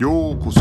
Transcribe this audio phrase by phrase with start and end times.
[0.00, 0.60] ようこそ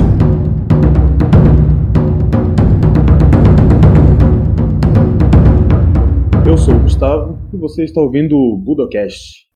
[6.45, 9.47] Eu sou o Gustavo e você está ouvindo o Budocast.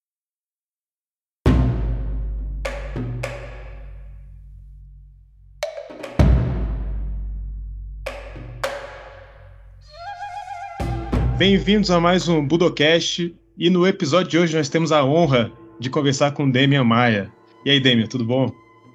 [11.37, 15.87] Bem-vindos a mais um Budocast e no episódio de hoje nós temos a honra de
[15.87, 17.31] conversar com Demian Maia.
[17.63, 18.51] E aí, Demian, tudo bom?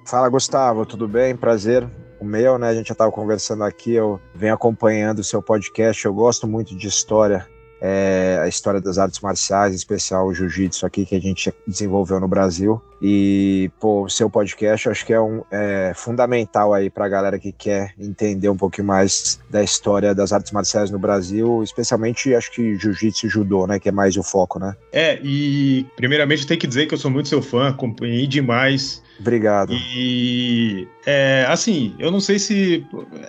[0.08, 1.36] Fala, Gustavo, tudo bem?
[1.36, 1.86] Prazer.
[2.18, 2.70] O meu, né?
[2.70, 6.74] A gente já estava conversando aqui, eu venho acompanhando o seu podcast, eu gosto muito
[6.74, 7.46] de história
[7.80, 12.18] é, a história das artes marciais, em especial o jiu-jitsu aqui que a gente desenvolveu
[12.18, 12.80] no Brasil.
[13.00, 17.52] E, pô, o seu podcast acho que é, um, é fundamental aí pra galera que
[17.52, 22.76] quer entender um pouquinho mais da história das artes marciais no Brasil, especialmente acho que
[22.76, 24.74] jiu-jitsu e judô, né, que é mais o foco, né?
[24.90, 29.72] É, e primeiramente tenho que dizer que eu sou muito seu fã, acompanhei demais Obrigado.
[29.72, 32.86] E é, assim, eu não sei se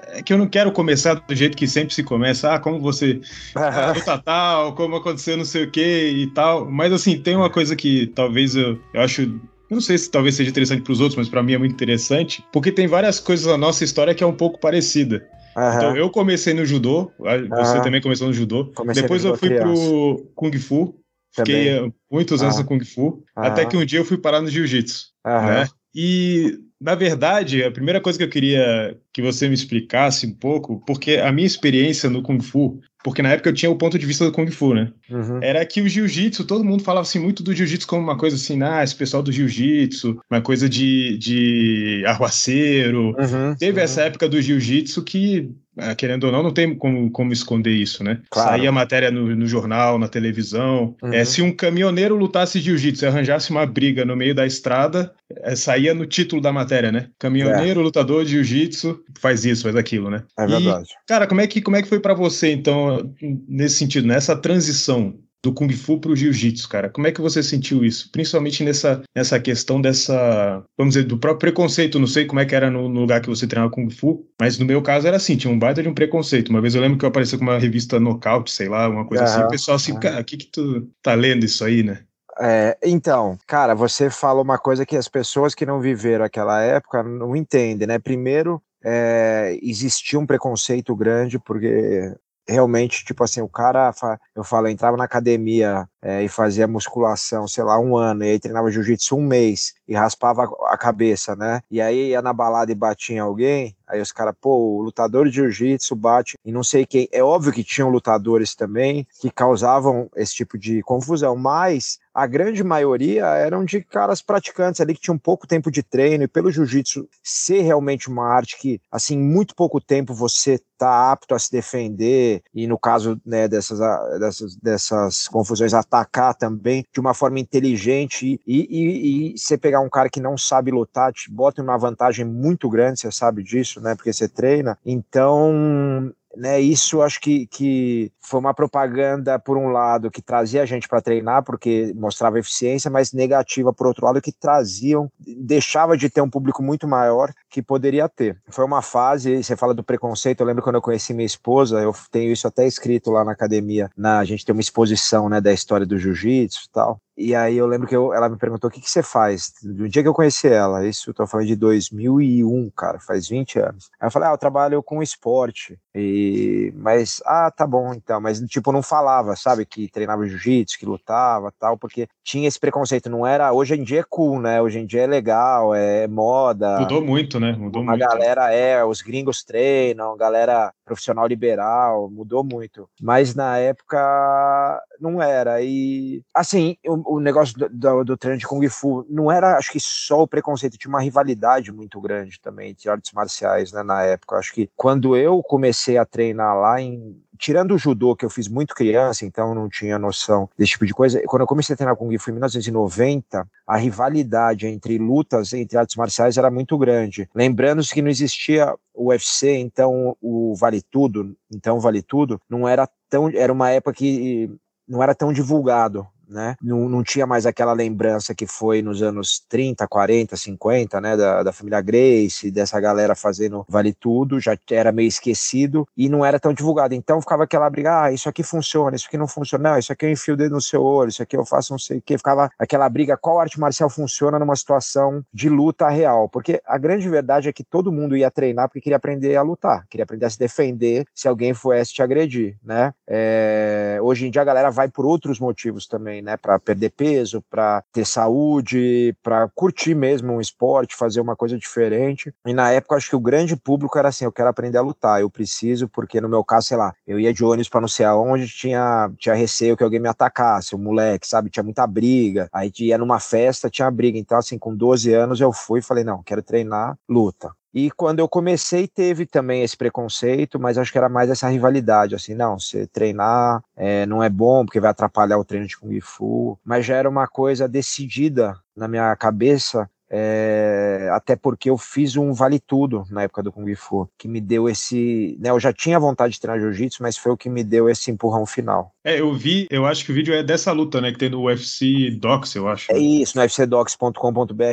[0.07, 3.19] é que eu não quero começar do jeito que sempre se começa, ah, como você
[3.95, 6.69] luta tal, como aconteceu não sei o que e tal.
[6.69, 9.21] Mas assim, tem uma coisa que talvez eu, eu acho
[9.69, 11.73] eu não sei se talvez seja interessante para os outros, mas para mim é muito
[11.73, 15.27] interessante, porque tem várias coisas na nossa história que é um pouco parecida.
[15.55, 15.75] Uhum.
[15.75, 17.83] Então, eu comecei no judô, você uhum.
[17.83, 18.71] também começou no judô.
[18.75, 19.65] Comecei Depois eu fui criança.
[19.65, 20.95] pro Kung Fu,
[21.35, 21.55] também.
[21.55, 22.61] fiquei muitos anos uhum.
[22.61, 25.09] no Kung Fu, até que um dia eu fui parar no Jiu-Jitsu.
[25.23, 25.67] Né?
[25.93, 30.83] E, na verdade, a primeira coisa que eu queria que você me explicasse um pouco,
[30.85, 34.05] porque a minha experiência no Kung Fu, porque na época eu tinha o ponto de
[34.05, 34.91] vista do Kung Fu, né?
[35.09, 35.39] Uhum.
[35.41, 38.61] Era que o Jiu-Jitsu, todo mundo falava assim muito do Jiu-Jitsu como uma coisa assim,
[38.61, 43.15] ah, esse pessoal do Jiu-Jitsu, uma coisa de, de arruaceiro.
[43.17, 43.83] Uhum, Teve uhum.
[43.83, 48.03] essa época do Jiu-Jitsu que ah, querendo ou não, não tem como, como esconder isso,
[48.03, 48.19] né?
[48.29, 48.49] Claro.
[48.49, 50.95] Saía matéria no, no, jornal, na televisão.
[51.01, 51.13] Uhum.
[51.13, 55.55] É, se um caminhoneiro lutasse jiu-jitsu e arranjasse uma briga no meio da estrada, é,
[55.55, 57.09] saía no título da matéria, né?
[57.17, 57.83] Caminhoneiro, é.
[57.83, 60.23] lutador de jiu-jitsu, faz isso, faz aquilo, né?
[60.37, 60.89] É verdade.
[60.89, 63.13] E, cara, como é que, como é que foi para você, então,
[63.47, 66.89] nesse sentido, nessa transição do Kung Fu para o Jiu-Jitsu, cara.
[66.89, 68.09] Como é que você sentiu isso?
[68.11, 71.99] Principalmente nessa, nessa questão dessa, vamos dizer, do próprio preconceito.
[71.99, 74.57] Não sei como é que era no, no, lugar que você treinava Kung Fu, mas
[74.59, 76.49] no meu caso era assim, tinha um baita de um preconceito.
[76.49, 79.23] Uma vez eu lembro que eu apareci com uma revista Knockout, sei lá, uma coisa
[79.23, 82.03] assim, o pessoal assim, cara, o que que tu tá lendo isso aí, né?
[82.41, 87.03] É, então, cara, você fala uma coisa que as pessoas que não viveram aquela época
[87.03, 87.99] não entendem, né?
[87.99, 92.15] Primeiro, é, existia um preconceito grande, porque
[92.47, 93.91] realmente, tipo assim, o cara,
[94.35, 98.39] eu falo, entrava na academia é, e fazia musculação, sei lá, um ano, e aí
[98.39, 101.61] treinava jiu-jitsu um mês e raspava a cabeça, né?
[101.69, 105.27] E aí ia na balada e batia em alguém, aí os caras, pô, o lutador
[105.27, 107.09] de jiu-jitsu bate e não sei quem.
[107.11, 112.63] É óbvio que tinham lutadores também que causavam esse tipo de confusão, mas a grande
[112.63, 117.07] maioria eram de caras praticantes ali que tinham pouco tempo de treino e pelo jiu-jitsu
[117.23, 122.41] ser realmente uma arte que, assim, muito pouco tempo você tá apto a se defender
[122.53, 123.79] e no caso, né, dessas,
[124.19, 129.89] dessas, dessas confusões, atacar também de uma forma inteligente e, e, e você pegar um
[129.89, 133.81] cara que não sabe lutar, te bota em uma vantagem muito grande, você sabe disso,
[133.81, 133.95] né?
[133.95, 134.77] Porque você treina.
[134.85, 140.65] Então, né, isso acho que, que foi uma propaganda, por um lado, que trazia a
[140.65, 146.09] gente para treinar, porque mostrava eficiência, mas negativa, por outro lado, que traziam, deixava de
[146.09, 148.37] ter um público muito maior que poderia ter.
[148.49, 151.93] Foi uma fase, você fala do preconceito, eu lembro quando eu conheci minha esposa, eu
[152.11, 155.51] tenho isso até escrito lá na academia, na, a gente tem uma exposição né, da
[155.51, 158.71] história do jiu-jitsu e tal, e aí eu lembro que eu, ela me perguntou o
[158.71, 159.51] que, que você faz.
[159.61, 163.59] Do dia que eu conheci ela, isso eu tô falando de 2001, cara, faz 20
[163.59, 163.89] anos.
[163.99, 165.77] Aí eu falei, ah, eu trabalho com esporte.
[165.93, 168.21] E, mas, ah, tá bom, então.
[168.21, 173.09] Mas, tipo, não falava, sabe, que treinava jiu-jitsu, que lutava tal, porque tinha esse preconceito.
[173.09, 174.61] Não era, hoje em dia é cool, né?
[174.61, 176.79] Hoje em dia é legal, é moda.
[176.79, 177.51] Mudou muito, né?
[177.51, 177.99] Mudou muito.
[177.99, 182.89] galera é, os gringos treinam, galera profissional liberal, mudou muito.
[182.99, 185.61] Mas na época não era.
[185.61, 189.71] E, assim, o, o negócio do, do, do, treino de Kung Fu não era, acho
[189.71, 194.01] que só o preconceito, tinha uma rivalidade muito grande também entre artes marciais, né, na
[194.03, 194.37] época.
[194.37, 198.49] Acho que quando eu comecei a treinar lá em tirando o judô, que eu fiz
[198.49, 201.95] muito criança, então não tinha noção desse tipo de coisa, quando eu comecei a treinar
[201.95, 207.29] Kung Fu em 1990, a rivalidade entre lutas, entre artes marciais era muito grande.
[207.33, 212.87] Lembrando-se que não existia o UFC, então o Vale Tudo, então Vale Tudo, não era
[213.09, 214.51] tão, era uma época que
[214.87, 216.55] não era tão divulgado né?
[216.61, 221.17] Não, não tinha mais aquela lembrança que foi nos anos 30, 40, 50, né?
[221.17, 226.25] Da, da família Grace, dessa galera fazendo vale tudo, já era meio esquecido e não
[226.25, 226.93] era tão divulgado.
[226.93, 230.05] Então ficava aquela briga, ah, isso aqui funciona, isso aqui não funciona, não, isso aqui
[230.05, 232.17] eu enfio o dedo no seu olho, isso aqui eu faço não sei o que.
[232.17, 236.29] Ficava aquela briga, qual arte marcial funciona numa situação de luta real?
[236.29, 239.85] Porque a grande verdade é que todo mundo ia treinar porque queria aprender a lutar,
[239.89, 242.93] queria aprender a se defender se alguém fosse te agredir, né?
[243.07, 246.37] É, hoje em dia a galera vai por outros motivos também, né?
[246.37, 252.33] Para perder peso, para ter saúde, para curtir mesmo um esporte, fazer uma coisa diferente.
[252.45, 255.21] E na época acho que o grande público era assim, eu quero aprender a lutar,
[255.21, 258.05] eu preciso porque no meu caso, sei lá, eu ia de ônibus para não sei
[258.05, 262.49] aonde, tinha tinha receio que alguém me atacasse, o moleque, sabe, tinha muita briga.
[262.53, 264.17] Aí ia numa festa, tinha briga.
[264.17, 267.51] Então assim, com 12 anos eu fui e falei, não, quero treinar luta.
[267.73, 272.15] E quando eu comecei, teve também esse preconceito, mas acho que era mais essa rivalidade,
[272.15, 275.99] assim, não, você treinar é, não é bom porque vai atrapalhar o treino de Kung
[276.01, 282.15] Fu, mas já era uma coisa decidida na minha cabeça é, até porque eu fiz
[282.15, 285.37] um vale tudo na época do Kung Fu, que me deu esse.
[285.39, 288.09] Né, eu já tinha vontade de treinar jiu-jitsu, mas foi o que me deu esse
[288.09, 288.91] empurrão final.
[289.03, 291.11] É, eu vi, eu acho que o vídeo é dessa luta, né?
[291.11, 292.91] Que tem no UFC Docs, eu acho.
[292.91, 294.63] É isso, no ufcdocs.com.br.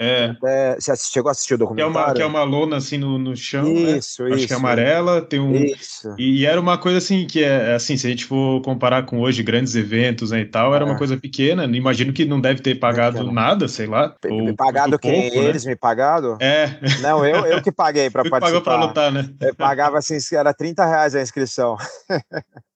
[0.00, 0.24] É.
[0.30, 1.92] Até, você chegou a assistir o documentário?
[1.92, 3.64] Que é uma, que é uma lona assim no, no chão.
[3.64, 3.98] Né?
[3.98, 4.30] Isso, né?
[4.30, 4.34] isso.
[4.34, 5.54] Acho que é amarela, tem um.
[5.54, 6.14] Isso.
[6.18, 9.20] E, e, era uma coisa assim que é assim, se a gente for comparar com
[9.20, 10.88] hoje, grandes eventos né, e tal, era é.
[10.88, 11.64] uma coisa pequena.
[11.64, 14.14] Imagino que não deve ter pagado nada, sei lá.
[14.28, 15.22] Ou, pagado quem?
[15.22, 15.48] Pouco, né?
[15.48, 15.70] Eles né?
[15.70, 16.38] me pagado?
[16.40, 16.78] É.
[17.00, 18.46] Não, eu, eu que paguei para participar.
[18.46, 19.28] pagou para lutar, né?
[19.40, 21.76] Eu pagava assim, era 30 reais a inscrição.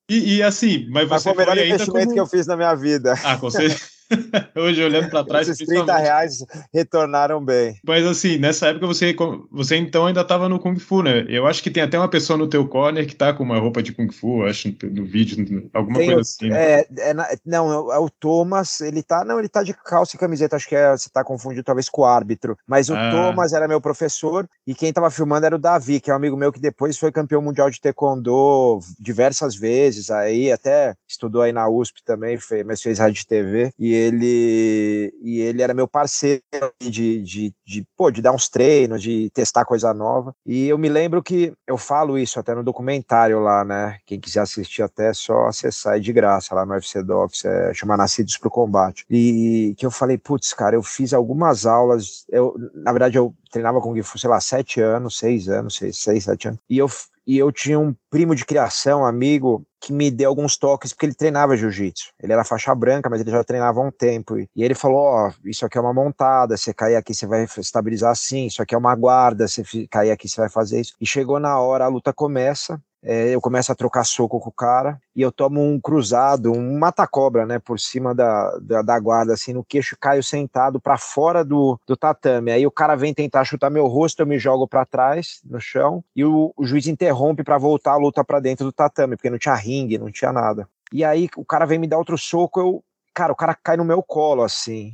[0.08, 2.14] E, e, assim, mas você mas foi o melhor investimento como...
[2.14, 3.14] que eu fiz na minha vida.
[3.22, 3.80] Ah, com certeza.
[4.56, 5.48] Hoje, olhando para trás.
[5.48, 7.78] Esses 30 reais retornaram bem.
[7.86, 9.14] Mas assim, nessa época você,
[9.50, 11.24] você então ainda estava no Kung Fu, né?
[11.28, 13.82] Eu acho que tem até uma pessoa no teu corner que tá com uma roupa
[13.82, 16.48] de Kung Fu, acho, no vídeo, alguma tem coisa assim.
[16.48, 16.80] Né?
[16.80, 17.14] É, é,
[17.44, 19.24] não, é o Thomas, ele tá.
[19.24, 22.02] Não, ele tá de calça e camiseta, acho que é, você tá confundindo talvez com
[22.02, 22.56] o árbitro.
[22.66, 23.10] Mas o ah.
[23.10, 26.36] Thomas era meu professor e quem tava filmando era o Davi, que é um amigo
[26.36, 31.68] meu que depois foi campeão mundial de Taekwondo diversas vezes, aí até estudou aí na
[31.68, 33.72] USP também, fez, mas fez rádio TV.
[33.78, 36.42] E ele e ele era meu parceiro
[36.80, 40.34] de, de, de, pô, de dar uns treinos, de testar coisa nova.
[40.44, 43.98] E eu me lembro que eu falo isso até no documentário lá, né?
[44.06, 47.74] Quem quiser assistir até é só acessar é de graça lá no UFC Docs, é,
[47.74, 49.04] chama Nascidos para o Combate.
[49.10, 53.80] E que eu falei, putz, cara, eu fiz algumas aulas, eu, na verdade eu treinava
[53.80, 56.60] com Fu, sei lá, sete anos, seis anos, seis, seis, sete anos.
[56.68, 56.88] E eu,
[57.30, 61.14] e eu tinha um primo de criação, amigo, que me deu alguns toques, porque ele
[61.14, 62.12] treinava jiu-jitsu.
[62.20, 64.36] Ele era faixa branca, mas ele já treinava há um tempo.
[64.36, 67.44] E, ele falou: Ó, oh, isso aqui é uma montada, você cair aqui, você vai
[67.44, 70.96] estabilizar assim, isso aqui é uma guarda, você cair aqui, você vai fazer isso.
[71.00, 74.52] E chegou na hora, a luta começa, é, eu começo a trocar soco com o
[74.52, 79.32] cara e eu tomo um cruzado, um mata-cobra, né, por cima da, da, da, guarda,
[79.32, 82.52] assim, no queixo, caio sentado para fora do, do tatame.
[82.52, 86.04] Aí o cara vem tentar chutar meu rosto, eu me jogo para trás no chão
[86.14, 89.38] e o, o juiz interrompe para voltar a luta para dentro do tatame, porque não
[89.38, 90.68] tinha ringue, não tinha nada.
[90.92, 93.84] E aí o cara vem me dar outro soco, eu, cara, o cara cai no
[93.84, 94.92] meu colo, assim.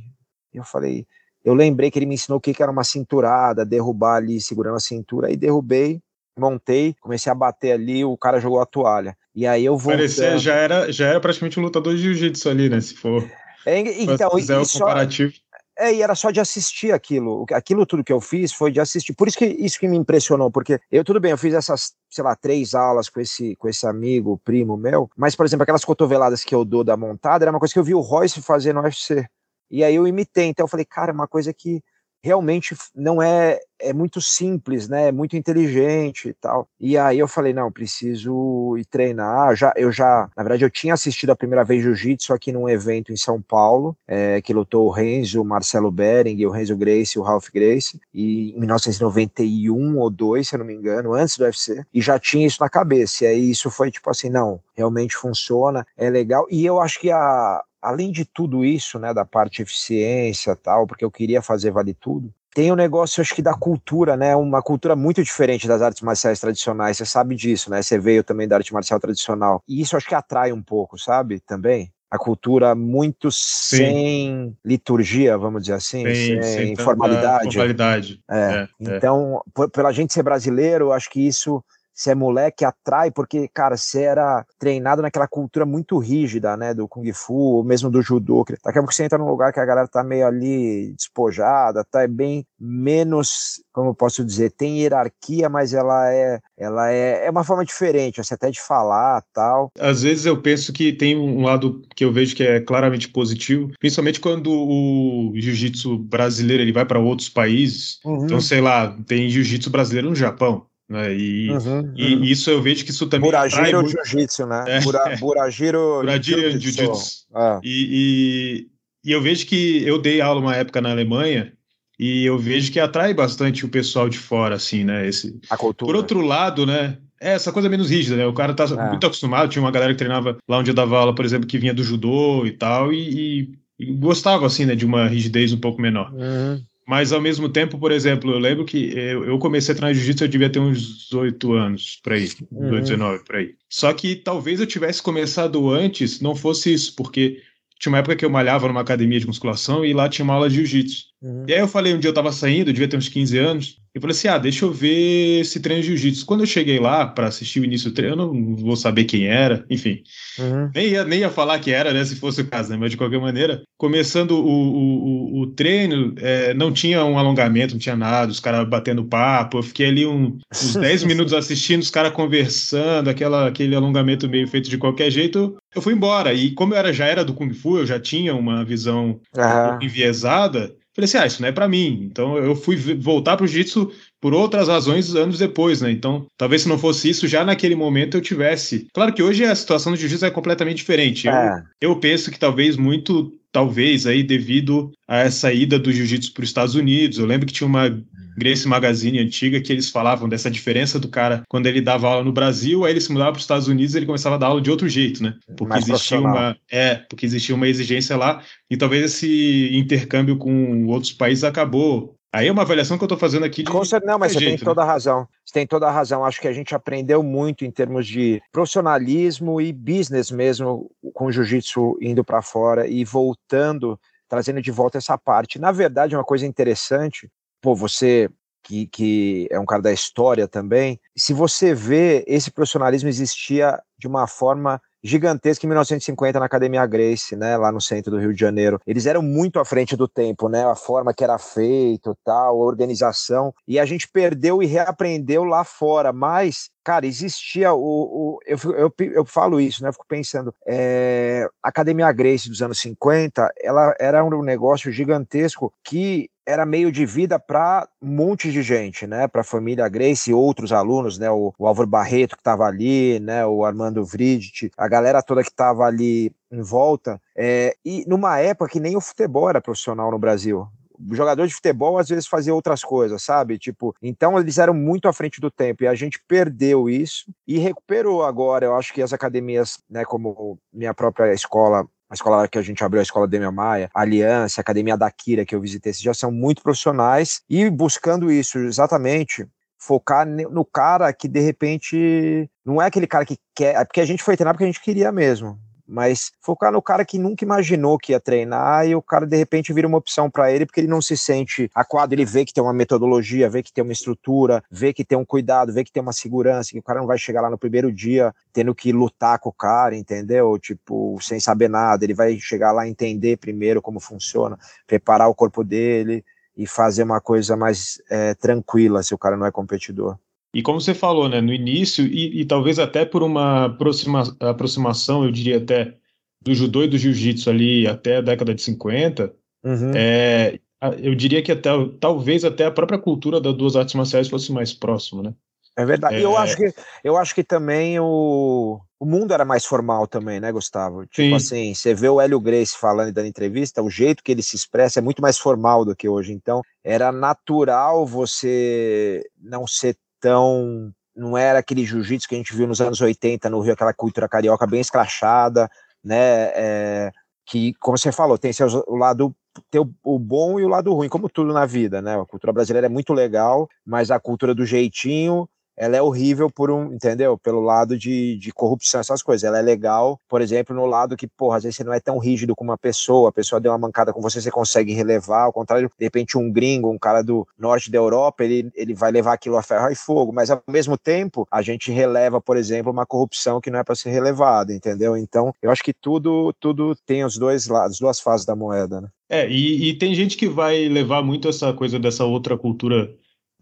[0.53, 1.05] Eu falei,
[1.43, 4.79] eu lembrei que ele me ensinou o que era uma cinturada, derrubar ali segurando a
[4.79, 6.01] cintura, e derrubei
[6.39, 9.17] montei, comecei a bater ali, o cara jogou a toalha.
[9.35, 9.93] E aí eu vou.
[9.93, 12.81] Parecia, já era, já era praticamente um lutador de jiu-jitsu ali, né?
[12.81, 13.29] Se for.
[13.65, 15.33] É, então, fazer o comparativo.
[15.33, 15.39] Só,
[15.79, 17.45] é, e era só de assistir aquilo.
[17.51, 19.13] Aquilo tudo que eu fiz foi de assistir.
[19.13, 22.23] Por isso que isso que me impressionou, porque eu, tudo bem, eu fiz essas, sei
[22.23, 26.43] lá, três aulas com esse, com esse amigo, primo meu, mas, por exemplo, aquelas cotoveladas
[26.43, 28.81] que eu dou da montada era uma coisa que eu vi o Royce fazer no
[28.81, 29.27] UFC.
[29.69, 30.45] E aí eu imitei.
[30.45, 31.83] Então eu falei, cara, é uma coisa que
[32.23, 35.09] realmente não é é muito simples, né?
[35.09, 36.67] É muito inteligente e tal.
[36.79, 39.55] E aí eu falei, não, preciso ir treinar.
[39.55, 43.11] Já, eu já, na verdade, eu tinha assistido a primeira vez jiu-jitsu aqui num evento
[43.11, 47.21] em São Paulo, é, que lutou o Renzo, o Marcelo Bering, o Renzo Grace o
[47.21, 51.85] Ralph Grace, e em 1991 ou 2, se eu não me engano, antes do UFC,
[51.93, 53.23] e já tinha isso na cabeça.
[53.23, 56.45] E aí isso foi tipo assim, não, realmente funciona, é legal.
[56.49, 61.05] E eu acho que a, além de tudo isso, né, da parte eficiência tal, porque
[61.05, 64.63] eu queria fazer vale tudo, tem o um negócio, acho que da cultura, né, uma
[64.63, 68.55] cultura muito diferente das artes marciais tradicionais, você sabe disso, né, você veio também da
[68.55, 71.91] arte marcial tradicional, e isso acho que atrai um pouco, sabe, também?
[72.09, 73.37] A cultura muito Sim.
[73.75, 77.53] sem liturgia, vamos dizer assim, Sim, sem, sem formalidade.
[77.53, 78.23] formalidade.
[78.27, 78.39] É.
[78.39, 78.97] É, é.
[78.97, 79.67] então, é.
[79.67, 81.63] pela gente ser brasileiro, acho que isso
[81.97, 86.87] você é moleque, atrai, porque, cara, você era treinado naquela cultura muito rígida, né, do
[86.87, 88.45] Kung Fu, ou mesmo do Judô.
[88.63, 92.03] Daqui a pouco você entra num lugar que a galera tá meio ali despojada, tá
[92.03, 97.31] é bem menos, como eu posso dizer, tem hierarquia, mas ela é, ela é, é
[97.31, 99.71] uma forma diferente, assim, até de falar tal.
[99.79, 103.71] Às vezes eu penso que tem um lado que eu vejo que é claramente positivo,
[103.79, 107.99] principalmente quando o jiu-jitsu brasileiro ele vai para outros países.
[108.05, 108.25] Uhum.
[108.25, 110.67] Então, sei lá, tem jiu-jitsu brasileiro no Japão.
[110.89, 111.13] Né?
[111.13, 112.23] E, uhum, e uhum.
[112.23, 113.29] isso eu vejo que isso também.
[113.29, 113.91] Burajiro muito...
[114.05, 114.63] Jiu-Jitsu, né?
[114.67, 114.81] É.
[114.81, 116.01] Bura, Burajiro
[116.59, 117.25] Jiu-Jitsu.
[117.35, 117.59] Ah.
[117.61, 118.67] E,
[119.03, 121.51] e, e eu vejo que eu dei aula uma época na Alemanha
[121.99, 125.07] e eu vejo que atrai bastante o pessoal de fora, assim, né?
[125.07, 125.37] Esse...
[125.49, 125.91] A cultura.
[125.91, 126.97] Por outro lado, né?
[127.19, 128.25] É essa coisa menos rígida, né?
[128.25, 128.89] O cara tá é.
[128.89, 129.49] muito acostumado.
[129.49, 131.83] Tinha uma galera que treinava lá onde eu dava aula, por exemplo, que vinha do
[131.83, 134.75] judô e tal, e, e, e gostava, assim, né?
[134.75, 136.13] De uma rigidez um pouco menor.
[136.13, 136.61] Uhum.
[136.87, 140.23] Mas ao mesmo tempo, por exemplo, eu lembro que eu, eu comecei a treinar jiu-jitsu,
[140.23, 142.79] eu devia ter uns 18 anos por aí, uhum.
[142.79, 143.55] 19 por aí.
[143.69, 147.41] Só que talvez eu tivesse começado antes, não fosse isso, porque
[147.77, 150.49] tinha uma época que eu malhava numa academia de musculação e lá tinha uma aula
[150.49, 151.07] de jiu-jitsu.
[151.21, 151.45] Uhum.
[151.45, 153.81] E aí eu falei, um dia eu tava saindo, eu devia ter uns 15 anos,
[153.97, 156.25] e falei assim: ah, deixa eu ver esse treino de jiu-jitsu.
[156.25, 159.27] Quando eu cheguei lá para assistir o início do treino, eu não vou saber quem
[159.27, 160.03] era, enfim.
[160.37, 160.69] Uhum.
[160.73, 162.77] Nem, ia, nem ia falar que era, né, se fosse o caso, né?
[162.77, 167.79] Mas de qualquer maneira, começando o, o, o, treino, é, não tinha um alongamento, não
[167.79, 169.57] tinha nada, os caras batendo papo.
[169.57, 174.47] Eu fiquei ali um, uns 10 minutos assistindo, os caras conversando, aquela, aquele alongamento meio
[174.47, 175.57] feito de qualquer jeito.
[175.73, 176.33] Eu fui embora.
[176.33, 179.79] E como eu era, já era do Kung Fu, eu já tinha uma visão uhum.
[179.81, 180.75] enviesada.
[180.97, 182.07] Falei assim, ah, isso não é para mim.
[182.09, 185.91] Então eu fui voltar para o jiu-jitsu por outras razões anos depois, né?
[185.91, 188.87] Então, talvez se não fosse isso, já naquele momento eu tivesse.
[188.91, 191.29] Claro que hoje a situação do jiu-jitsu é completamente diferente.
[191.29, 191.61] É.
[191.79, 196.41] Eu, eu penso que talvez muito, talvez aí devido a essa ida do jiu-jitsu para
[196.41, 197.19] os Estados Unidos.
[197.19, 197.95] Eu lembro que tinha uma
[198.37, 202.31] Grace Magazine antiga que eles falavam dessa diferença do cara quando ele dava aula no
[202.31, 204.61] Brasil, aí ele se mudava para os Estados Unidos e ele começava a dar aula
[204.61, 205.33] de outro jeito, né?
[205.57, 210.85] Porque Mais existia uma é, porque existia uma exigência lá e talvez esse intercâmbio com
[210.85, 213.63] outros países acabou Aí é uma avaliação que eu estou fazendo aqui.
[213.63, 213.71] De
[214.05, 214.87] não, mas você jeito, tem toda né?
[214.87, 215.27] a razão.
[215.43, 216.25] Você tem toda a razão.
[216.25, 221.31] Acho que a gente aprendeu muito em termos de profissionalismo e business mesmo com o
[221.31, 225.57] jiu-jitsu indo para fora e voltando, trazendo de volta essa parte.
[225.57, 227.27] Na verdade, uma coisa interessante
[227.61, 228.29] pô, você
[228.63, 234.07] que, que é um cara da história também, se você vê, esse profissionalismo existia de
[234.07, 238.39] uma forma gigantesca em 1950 na Academia Grace, né, lá no centro do Rio de
[238.39, 238.79] Janeiro.
[238.85, 242.65] Eles eram muito à frente do tempo, né, a forma que era feito, tal, a
[242.65, 247.79] organização, e a gente perdeu e reaprendeu lá fora, mas cara, existia o.
[247.79, 249.89] o eu, eu, eu, falo isso, né?
[249.89, 250.55] Eu fico pensando.
[250.65, 256.89] É, a Academia Grace dos anos 50, ela era um negócio gigantesco que era meio
[256.89, 259.27] de vida para um monte de gente, né?
[259.27, 261.29] Para a família Grace e outros alunos, né?
[261.29, 263.45] O, o Álvaro Barreto que estava ali, né?
[263.45, 267.21] O Armando Vridt, a galera toda que estava ali em volta.
[267.35, 270.65] É, e numa época que nem o futebol era profissional no Brasil,
[271.11, 273.57] jogador de futebol às vezes fazia outras coisas, sabe?
[273.57, 277.57] Tipo, então eles eram muito à frente do tempo e a gente perdeu isso e
[277.57, 278.65] recuperou agora.
[278.65, 282.81] Eu acho que as academias, né, como minha própria escola a escola que a gente
[282.83, 286.13] abriu, a escola Demian Maia, a Aliança, a Academia da Kira, que eu visitei, já
[286.13, 289.45] são muito profissionais e buscando isso exatamente
[289.77, 294.05] focar no cara que de repente não é aquele cara que quer, é porque a
[294.05, 297.97] gente foi treinar porque a gente queria mesmo mas focar no cara que nunca imaginou
[297.97, 300.87] que ia treinar e o cara de repente vira uma opção para ele porque ele
[300.87, 304.63] não se sente aquado, ele vê que tem uma metodologia, vê que tem uma estrutura,
[304.69, 307.17] vê que tem um cuidado, vê que tem uma segurança, que o cara não vai
[307.17, 310.57] chegar lá no primeiro dia tendo que lutar com o cara, entendeu?
[310.59, 315.63] Tipo, sem saber nada, ele vai chegar lá entender primeiro como funciona, preparar o corpo
[315.63, 316.25] dele
[316.55, 320.17] e fazer uma coisa mais é, tranquila se o cara não é competidor.
[320.57, 325.23] E como você falou, né, no início, e, e talvez até por uma aproxima, aproximação,
[325.23, 325.93] eu diria até,
[326.41, 329.91] do judô e do jiu-jitsu ali até a década de 50, uhum.
[329.93, 330.59] é,
[330.97, 334.73] eu diria que até, talvez até a própria cultura das duas artes marciais fosse mais
[334.73, 335.31] próximo, né?
[335.77, 336.15] É verdade.
[336.15, 336.25] É...
[336.25, 336.73] Eu, acho que,
[337.03, 341.05] eu acho que também o, o mundo era mais formal também, né, Gustavo?
[341.05, 341.35] Tipo Sim.
[341.35, 344.55] assim, você vê o Hélio Grace falando e dando entrevista, o jeito que ele se
[344.55, 346.33] expressa é muito mais formal do que hoje.
[346.33, 350.91] Então, era natural você não ser tão.
[351.15, 354.29] Não era aquele jiu-jitsu que a gente viu nos anos 80 no Rio, aquela cultura
[354.29, 355.69] carioca bem escrachada,
[356.03, 356.51] né?
[356.53, 357.11] É,
[357.45, 358.51] que, como você falou, tem
[358.87, 359.35] o lado
[359.71, 362.19] tem o, bom e o lado ruim, como tudo na vida, né?
[362.19, 366.71] A cultura brasileira é muito legal, mas a cultura do jeitinho ela é horrível por
[366.71, 367.37] um, entendeu?
[367.37, 369.43] Pelo lado de, de corrupção, essas coisas.
[369.43, 372.17] Ela é legal, por exemplo, no lado que, porra, às vezes você não é tão
[372.17, 375.53] rígido com uma pessoa, a pessoa deu uma mancada com você, você consegue relevar, ao
[375.53, 379.33] contrário, de repente um gringo, um cara do norte da Europa, ele, ele vai levar
[379.33, 383.05] aquilo a ferro e fogo, mas ao mesmo tempo, a gente releva, por exemplo, uma
[383.05, 385.15] corrupção que não é para ser relevada, entendeu?
[385.15, 389.09] Então, eu acho que tudo, tudo tem os dois lados, duas fases da moeda, né?
[389.29, 393.13] É, e, e tem gente que vai levar muito essa coisa dessa outra cultura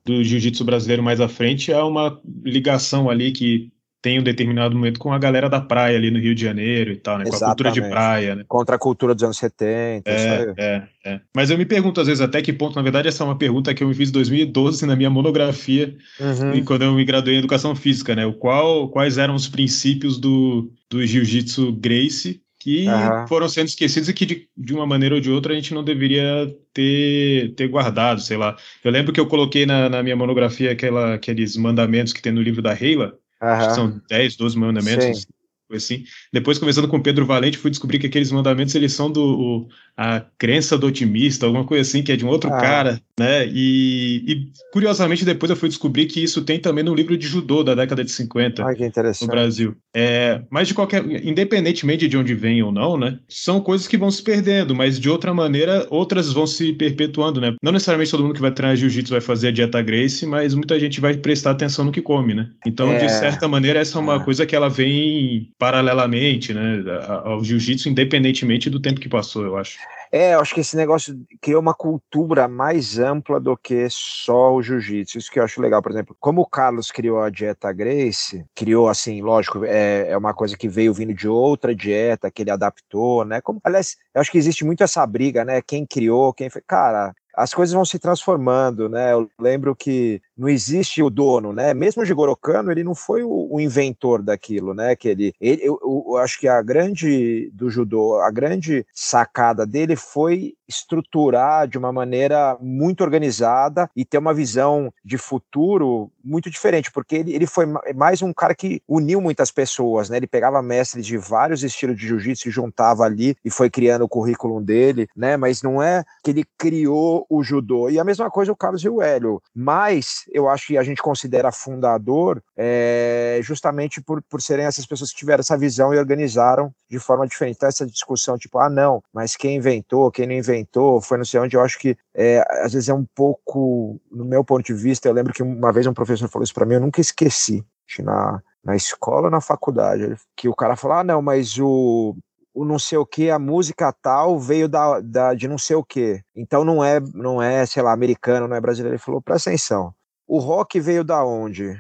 [0.06, 3.72] do jiu-jitsu brasileiro mais à frente a uma ligação ali que
[4.06, 6.96] tem um determinado momento com a galera da praia ali no Rio de Janeiro e
[6.96, 7.26] tal, né?
[7.26, 8.44] Com a cultura de praia, né?
[8.48, 10.08] Contra a cultura dos anos 70.
[10.08, 11.20] É, é, é.
[11.36, 13.74] Mas eu me pergunto às vezes até que ponto, na verdade, essa é uma pergunta
[13.74, 16.64] que eu me fiz em 2012 na minha monografia, uhum.
[16.64, 18.28] quando eu me graduei em Educação Física, né?
[18.28, 23.28] O qual, quais eram os princípios do, do Jiu-Jitsu Grace que uhum.
[23.28, 25.84] foram sendo esquecidos e que de, de, uma maneira ou de outra a gente não
[25.84, 28.58] deveria ter, ter guardado, sei lá.
[28.84, 32.42] Eu lembro que eu coloquei na, na minha monografia aquela, aqueles mandamentos que tem no
[32.42, 33.76] livro da Reila, uhum.
[33.76, 35.35] são 10, 12 mandamentos, Sim
[35.74, 36.04] assim.
[36.32, 39.68] Depois, conversando com o Pedro Valente, fui descobrir que aqueles mandamentos eles são do o,
[39.98, 42.60] a crença do otimista, alguma coisa assim, que é de um outro ah.
[42.60, 43.48] cara, né?
[43.48, 47.64] E, e, curiosamente, depois eu fui descobrir que isso tem também no livro de judô
[47.64, 48.76] da década de 50 Ai,
[49.22, 49.76] no Brasil.
[49.96, 53.20] É, mas de qualquer, independentemente de onde vem ou não, né?
[53.28, 57.56] São coisas que vão se perdendo, mas de outra maneira, outras vão se perpetuando, né?
[57.64, 60.80] Não necessariamente todo mundo que vai treinar jiu-jitsu vai fazer a dieta Grace, mas muita
[60.80, 62.50] gente vai prestar atenção no que come, né?
[62.66, 63.00] Então, é.
[63.00, 64.24] de certa maneira, essa é uma é.
[64.24, 66.84] coisa que ela vem paralelamente, né,
[67.24, 69.78] ao jiu-jitsu, independentemente do tempo que passou, eu acho.
[70.12, 74.62] É, eu acho que esse negócio criou uma cultura mais ampla do que só o
[74.62, 75.18] jiu-jitsu.
[75.18, 78.88] Isso que eu acho legal, por exemplo, como o Carlos criou a dieta Grace, criou
[78.88, 83.26] assim, lógico, é, é uma coisa que veio vindo de outra dieta que ele adaptou,
[83.26, 83.42] né?
[83.42, 85.62] Como, aliás, eu acho que existe muito essa briga, né?
[85.62, 86.64] Quem criou, quem fez.
[86.68, 89.12] Cara, as coisas vão se transformando, né?
[89.12, 91.74] Eu lembro que não existe o dono, né?
[91.74, 94.96] Mesmo o Jigoro Kano, ele não foi o, o inventor daquilo, né?
[94.96, 99.96] Que ele, ele eu, eu, acho que a grande do judô, a grande sacada dele
[99.96, 106.92] foi estruturar de uma maneira muito organizada e ter uma visão de futuro muito diferente,
[106.92, 107.66] porque ele, ele foi
[107.96, 110.18] mais um cara que uniu muitas pessoas, né?
[110.18, 114.10] Ele pegava mestres de vários estilos de jiu-jitsu e juntava ali e foi criando o
[114.10, 115.38] currículo dele, né?
[115.38, 117.90] Mas não é que ele criou o judô.
[117.90, 119.42] E a mesma coisa o Carlos e o Hélio.
[119.54, 125.12] Mas eu acho que a gente considera fundador é, justamente por, por serem essas pessoas
[125.12, 127.56] que tiveram essa visão e organizaram de forma diferente.
[127.58, 131.40] Então, essa discussão, tipo, ah, não, mas quem inventou, quem não inventou, foi não sei
[131.40, 135.08] onde, eu acho que é, às vezes é um pouco, no meu ponto de vista,
[135.08, 137.64] eu lembro que uma vez um professor falou isso para mim, eu nunca esqueci,
[138.00, 142.16] na, na escola na faculdade, que o cara falou, ah, não, mas o,
[142.56, 145.84] o não sei o que, a música tal veio da, da, de não sei o
[145.84, 146.22] que.
[146.34, 148.96] Então não é, não é, sei lá, americano, não é brasileiro.
[148.96, 149.94] Ele falou, presta atenção.
[150.28, 151.80] O rock veio da onde?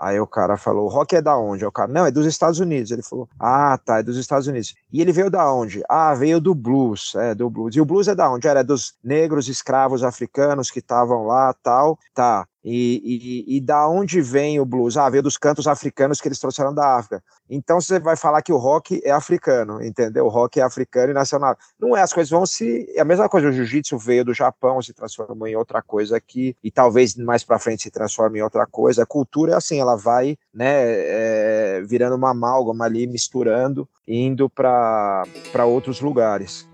[0.00, 1.62] Aí o cara falou, o rock é da onde?
[1.66, 2.90] O cara, não, é dos Estados Unidos.
[2.90, 4.74] Ele falou, ah, tá, é dos Estados Unidos.
[4.90, 5.82] E ele veio da onde?
[5.86, 7.76] Ah, veio do blues, é, do blues.
[7.76, 8.48] E o blues é da onde?
[8.48, 12.46] Era dos negros escravos africanos que estavam lá, tal, tá.
[12.62, 14.96] E, e, e, da onde vem o blues?
[14.96, 17.22] Ah, veio dos cantos africanos que eles trouxeram da África.
[17.48, 20.26] Então você vai falar que o rock é africano, entendeu?
[20.26, 21.56] O rock é africano e nacional.
[21.78, 22.86] Não é, as coisas vão se.
[22.94, 26.54] É a mesma coisa, o jiu-jitsu veio do Japão, se transformou em outra coisa aqui,
[26.62, 29.02] e talvez mais para frente se transforme em outra coisa.
[29.02, 35.24] A cultura é assim, ela vai né, é, virando uma amálgama ali, misturando, indo para
[35.64, 36.69] outros lugares.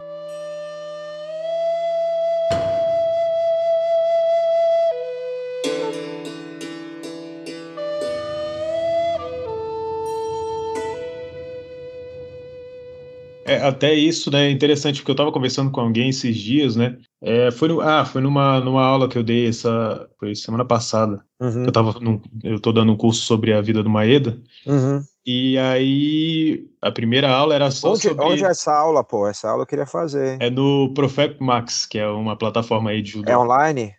[13.46, 16.96] É, até isso, né, é interessante, porque eu estava conversando com alguém esses dias, né,
[17.22, 21.24] é, foi, no, ah, foi numa, numa aula que eu dei essa, foi semana passada,
[21.40, 21.64] uhum.
[21.64, 25.00] eu tava num, eu tô dando um curso sobre a vida do Maeda, uhum.
[25.24, 28.24] e aí a primeira aula era só onde, sobre...
[28.24, 29.26] Onde é essa aula, pô?
[29.26, 30.36] Essa aula eu queria fazer.
[30.40, 33.22] É no Profep Max, que é uma plataforma aí de.
[33.28, 33.94] É online?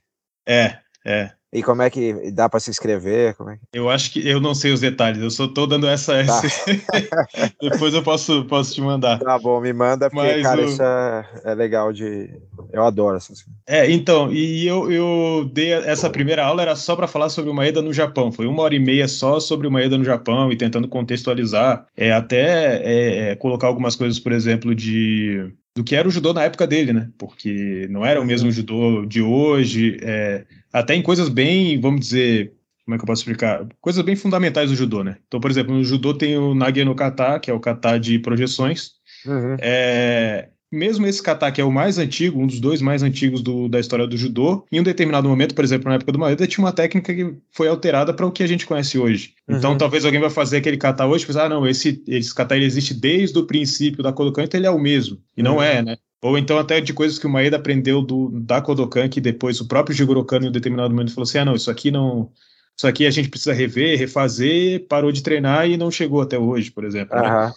[0.48, 1.37] É, é.
[1.54, 3.34] E como é que dá para se inscrever?
[3.36, 3.62] Como é que...
[3.72, 6.14] Eu acho que eu não sei os detalhes, eu só estou dando essa.
[6.26, 6.42] Tá.
[7.62, 9.18] Depois eu posso, posso te mandar.
[9.20, 10.66] Tá bom, me manda, porque, Mas cara, o...
[10.66, 12.30] isso é, é, legal de.
[12.74, 13.62] Eu adoro essas coisas.
[13.66, 17.54] É, então, e eu, eu dei essa primeira aula era só para falar sobre o
[17.54, 18.30] Maeda no Japão.
[18.30, 22.12] Foi uma hora e meia só sobre o Maeda no Japão e tentando contextualizar, é,
[22.12, 26.44] até é, é colocar algumas coisas, por exemplo, de do que era o judô na
[26.44, 27.10] época dele, né?
[27.20, 32.54] Porque não era o mesmo judô de hoje, é, até em coisas bem, vamos dizer,
[32.84, 33.68] como é que eu posso explicar?
[33.80, 35.18] Coisas bem fundamentais do judô, né?
[35.28, 38.18] Então, por exemplo, no judô tem o Nage no kata, que é o kata de
[38.18, 38.94] projeções.
[39.24, 39.56] Uhum.
[39.60, 43.70] É, mesmo esse kata, que é o mais antigo, um dos dois mais antigos do,
[43.70, 46.64] da história do judô, em um determinado momento, por exemplo, na época do Maeda, tinha
[46.64, 49.34] uma técnica que foi alterada para o que a gente conhece hoje.
[49.44, 49.58] Então, uhum.
[49.58, 52.56] Então, talvez alguém vai fazer aquele kata hoje e pensar, ah, não, esse, esse kata
[52.56, 55.18] ele existe desde o princípio da Kodokan, então ele é o mesmo.
[55.36, 55.48] E uhum.
[55.48, 55.98] não é, né?
[56.22, 59.68] Ou então até de coisas que o Maeda aprendeu do, da Kodokan, que depois o
[59.68, 62.32] próprio Jigoro Kano em um determinado momento falou assim, ah, não, isso aqui não...
[62.76, 66.70] Isso aqui a gente precisa rever, refazer, parou de treinar e não chegou até hoje,
[66.70, 67.18] por exemplo.
[67.18, 67.24] Uhum.
[67.24, 67.52] Né?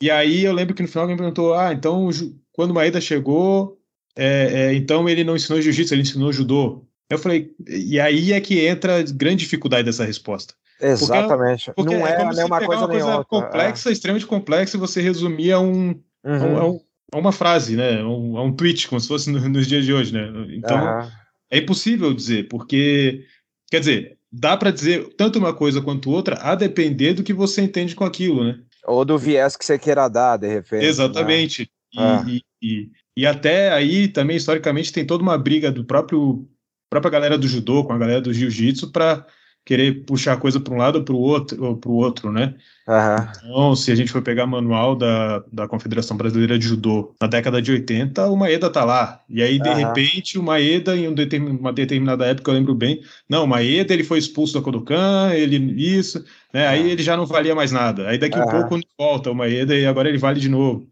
[0.00, 2.10] E aí eu lembro que no final alguém perguntou: ah, então
[2.54, 3.78] quando o Maeda chegou,
[4.16, 6.84] é, é, então ele não ensinou jiu-jitsu, ele ensinou judô.
[7.10, 10.54] Eu falei, e aí é que entra a grande dificuldade dessa resposta.
[10.80, 11.66] Exatamente.
[11.66, 13.92] Porque, porque não é, é como uma coisa, uma coisa complexa, é.
[13.92, 16.58] extremamente complexa, e você resumir a, um, uhum.
[16.58, 16.80] a, um,
[17.12, 18.00] a, uma frase, né?
[18.00, 20.28] A um, a um tweet, como se fosse nos dias de hoje, né?
[20.56, 21.08] Então, uhum.
[21.50, 23.24] é impossível dizer, porque,
[23.70, 27.62] quer dizer, dá para dizer tanto uma coisa quanto outra, a depender do que você
[27.62, 28.58] entende com aquilo, né?
[28.86, 30.82] Ou do viés que você queira dar, de repente.
[30.82, 30.88] Né?
[30.88, 31.62] Exatamente.
[31.62, 31.68] Né?
[31.94, 32.24] E, ah.
[32.26, 36.48] e, e, e, até aí também, historicamente, tem toda uma briga do próprio
[36.90, 39.26] própria galera do judô com a galera do jiu-jitsu para
[39.64, 42.54] querer puxar a coisa para um lado ou para o outro, ou pro outro, né?
[42.86, 43.48] Uhum.
[43.48, 47.62] Então, se a gente for pegar manual da, da Confederação Brasileira de Judô na década
[47.62, 49.22] de 80, o Maeda tá lá.
[49.28, 49.74] E aí, de uhum.
[49.74, 51.14] repente, o Maeda, em um
[51.58, 55.56] uma determinada época, eu lembro bem, não, o Maeda ele foi expulso da Kodokan, ele
[55.82, 56.22] isso,
[56.52, 56.66] né?
[56.68, 58.06] Aí ele já não valia mais nada.
[58.08, 58.50] Aí daqui a uhum.
[58.50, 60.86] pouco volta o Maeda e agora ele vale de novo.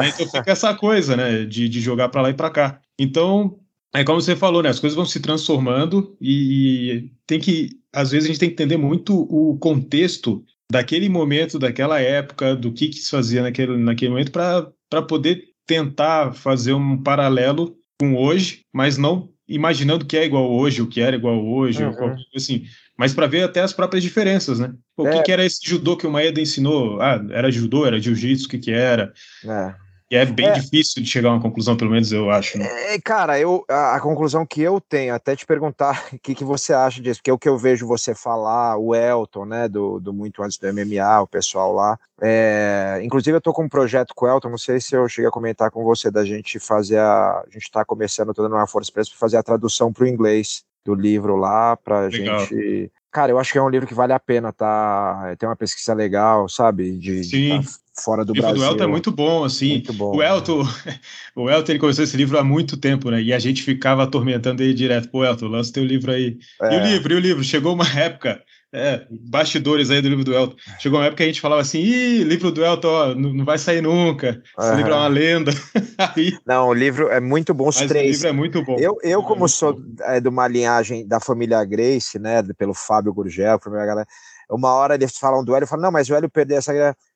[0.00, 0.12] Né?
[0.14, 1.44] Então fica essa coisa, né?
[1.44, 2.78] De, de jogar para lá e para cá.
[2.96, 3.58] Então,
[3.94, 4.68] é como você falou, né?
[4.68, 8.76] As coisas vão se transformando e, tem que, às vezes, a gente tem que entender
[8.76, 14.32] muito o contexto daquele momento, daquela época, do que, que se fazia naquele, naquele momento,
[14.32, 20.80] para poder tentar fazer um paralelo com hoje, mas não imaginando que é igual hoje,
[20.80, 21.90] o que era igual hoje, uhum.
[21.90, 22.64] ou assim,
[22.96, 24.72] mas para ver até as próprias diferenças, né?
[24.96, 25.12] O é.
[25.12, 27.00] que, que, era esse judô que o Maeda ensinou?
[27.00, 29.12] Ah, era judô, era jiu-jitsu, o que, que era?
[29.44, 29.74] É.
[30.12, 30.52] E é bem é.
[30.52, 32.58] difícil de chegar a uma conclusão, pelo menos eu acho.
[32.58, 32.66] Né?
[32.92, 36.44] É, cara, eu, a, a, conclusão que eu tenho, até te perguntar o que, que
[36.44, 39.98] você acha disso, porque é o que eu vejo você falar, o Elton, né, do,
[39.98, 41.98] do Muito Antes do MMA, o pessoal lá.
[42.20, 45.30] É, inclusive, eu tô com um projeto com o Elton, não sei se eu cheguei
[45.30, 47.42] a comentar com você, da gente fazer a.
[47.46, 50.06] A gente tá começando, tô dando uma força para isso, fazer a tradução para o
[50.06, 54.14] inglês do livro lá, para gente cara, eu acho que é um livro que vale
[54.14, 55.36] a pena, tá?
[55.38, 56.96] Tem uma pesquisa legal, sabe?
[56.96, 57.60] De, Sim.
[57.60, 58.66] De tá fora do o livro Brasil.
[58.66, 59.72] do Elton é muito bom, assim.
[59.72, 60.62] Muito bom, o Elton,
[61.36, 63.22] o Elton ele começou esse livro há muito tempo, né?
[63.22, 65.08] E a gente ficava atormentando ele direto.
[65.08, 66.38] Pô, Elton, lança teu livro aí.
[66.62, 66.74] É.
[66.74, 67.44] E o livro, e o livro?
[67.44, 68.42] Chegou uma época
[68.74, 70.56] é, bastidores aí do livro do Elton.
[70.78, 73.44] Chegou uma época que a gente falava assim: ih, livro do Elton, ó, não, não
[73.44, 74.42] vai sair nunca.
[74.58, 74.76] Esse uhum.
[74.76, 75.52] livro é uma lenda.
[76.16, 76.38] aí...
[76.46, 77.68] Não, o livro é muito bom.
[77.68, 78.06] Os Mas três.
[78.06, 78.76] O livro é muito bom.
[78.78, 83.12] Eu, eu como é sou é, de uma linhagem da família Grace, né, pelo Fábio
[83.12, 84.08] Gurgel, primeira galera,
[84.50, 86.72] uma hora eles falam do Hélio, falo, não, mas o Hélio perdeu essa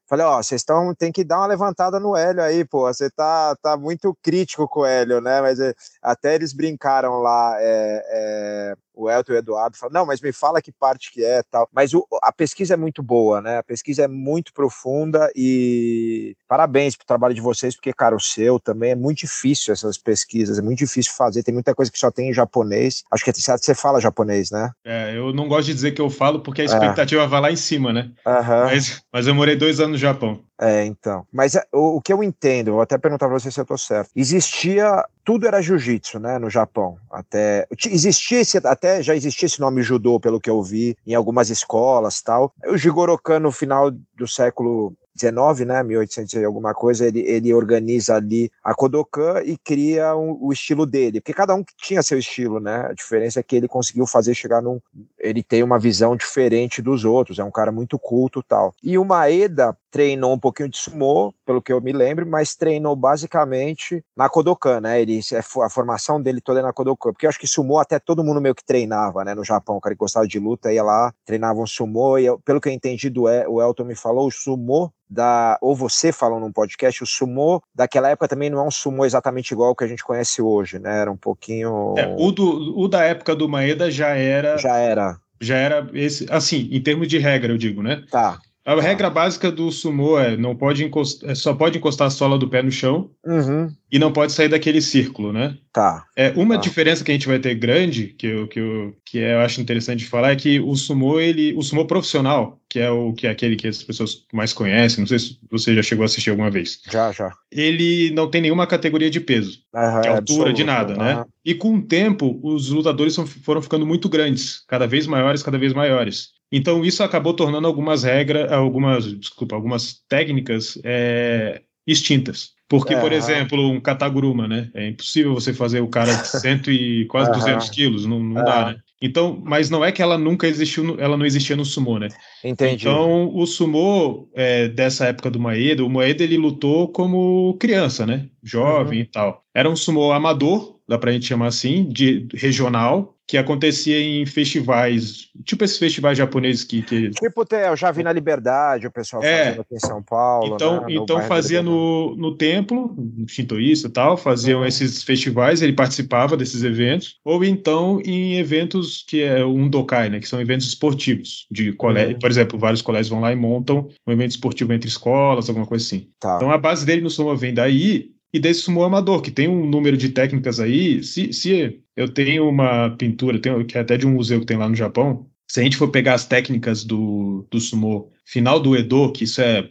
[0.08, 2.82] Falei, ó, vocês estão, tem que dar uma levantada no Hélio aí, pô.
[2.82, 5.40] Você tá, tá muito crítico com o Hélio, né?
[5.40, 10.06] Mas é, até eles brincaram lá, é, é, o Elton e o Eduardo falam, não,
[10.06, 11.68] mas me fala que parte que é tal.
[11.72, 13.58] Mas o, a pesquisa é muito boa, né?
[13.58, 18.58] A pesquisa é muito profunda e parabéns pro trabalho de vocês, porque, cara, o seu
[18.58, 22.10] também é muito difícil essas pesquisas, é muito difícil fazer, tem muita coisa que só
[22.10, 23.04] tem em japonês.
[23.12, 24.70] Acho que você fala japonês, né?
[24.84, 26.66] É, eu não gosto de dizer que eu falo, porque a é.
[26.66, 27.26] expectativa é.
[27.26, 28.10] vai lá em cima, né?
[28.26, 28.64] Uhum.
[28.64, 30.42] Mas, mas eu morei dois anos no Japão.
[30.58, 31.26] É, então.
[31.32, 33.76] Mas é, o, o, que eu entendo, vou até perguntar pra você se eu tô
[33.76, 34.10] certo.
[34.16, 36.96] Existia, tudo era jiu-jitsu, né, no Japão.
[37.10, 41.50] Até existia esse, até já existia esse nome judô, pelo que eu vi, em algumas
[41.50, 42.52] escolas tal.
[42.66, 48.14] O Jigoro no final do século 19, né, 1800 e alguma coisa, ele, ele organiza
[48.14, 52.60] ali a Kodokan e cria um, o estilo dele, porque cada um tinha seu estilo,
[52.60, 54.78] né, a diferença é que ele conseguiu fazer chegar num,
[55.26, 58.74] ele tem uma visão diferente dos outros, é um cara muito culto tal.
[58.82, 62.94] E o Maeda treinou um pouquinho de sumô, pelo que eu me lembro, mas treinou
[62.94, 67.30] basicamente na Kodokan, né, ele, é a formação dele toda é na Kodokan, porque eu
[67.30, 69.98] acho que sumô até todo mundo meio que treinava, né, no Japão, o cara que
[69.98, 73.22] gostava de luta ia lá, treinava um sumô, e eu, pelo que eu entendi do
[73.22, 78.10] o Elton me falou, o sumô da, ou você falou num podcast, o sumô daquela
[78.10, 81.00] época também não é um sumô exatamente igual ao que a gente conhece hoje, né?
[81.00, 81.94] Era um pouquinho.
[81.96, 84.58] É, o, do, o da época do Maeda já era.
[84.58, 85.15] Já era.
[85.40, 88.02] Já era esse, assim, em termos de regra, eu digo, né?
[88.10, 88.38] Tá.
[88.66, 92.36] A regra básica do sumô é não pode encostar, é, só pode encostar a sola
[92.36, 93.72] do pé no chão uhum.
[93.92, 95.56] e não pode sair daquele círculo, né?
[95.72, 96.04] Tá.
[96.16, 96.62] É uma tá.
[96.62, 100.00] diferença que a gente vai ter grande, que eu, que eu, que eu acho interessante
[100.00, 103.30] de falar, é que o sumô ele, o sumô profissional, que é o que é
[103.30, 106.50] aquele que as pessoas mais conhecem, não sei se você já chegou a assistir alguma
[106.50, 106.80] vez.
[106.90, 107.32] Já, já.
[107.52, 110.98] Ele não tem nenhuma categoria de peso, uhum, de altura, absoluto, de nada, uhum.
[110.98, 111.24] né?
[111.44, 115.72] E com o tempo, os lutadores foram ficando muito grandes, cada vez maiores, cada vez
[115.72, 116.34] maiores.
[116.50, 122.56] Então isso acabou tornando algumas regras, algumas, desculpa, algumas técnicas é, extintas.
[122.68, 124.68] Porque, por exemplo, um Kataguruma, né?
[124.74, 128.66] É impossível você fazer o cara de cento e quase 200 quilos, não, não dá,
[128.66, 128.76] né?
[129.00, 132.08] Então, mas não é que ela nunca existiu, ela não existia no sumô, né?
[132.42, 132.88] Entendi.
[132.88, 138.28] Então, o sumô é, dessa época do Maeda, o Maeda ele lutou como criança, né?
[138.42, 139.04] Jovem uhum.
[139.04, 139.44] e tal.
[139.54, 145.28] Era um sumô amador, dá pra gente chamar assim, de regional, que acontecia em festivais,
[145.44, 146.82] tipo esses festivais japoneses que.
[146.82, 147.10] que...
[147.10, 150.54] Tipo, eu já vi na Liberdade, o pessoal é, fazendo aqui em São Paulo.
[150.54, 154.66] Então, né, então fazia no, no templo, no shintoísta e tal, faziam uhum.
[154.66, 160.20] esses festivais, ele participava desses eventos, ou então em eventos que é um dokai, né,
[160.20, 162.20] que são eventos esportivos, de colégio, uhum.
[162.20, 165.84] por exemplo, vários colégios vão lá e montam um evento esportivo entre escolas, alguma coisa
[165.84, 166.08] assim.
[166.20, 166.36] Tá.
[166.36, 169.64] Então a base dele no Soma vem daí, e desse sumo amador, que tem um
[169.64, 171.02] número de técnicas aí.
[171.02, 174.56] Se, se eu tenho uma pintura, tenho, que é até de um museu que tem
[174.56, 178.76] lá no Japão, se a gente for pegar as técnicas do, do sumo final do
[178.76, 179.68] Edo, que isso é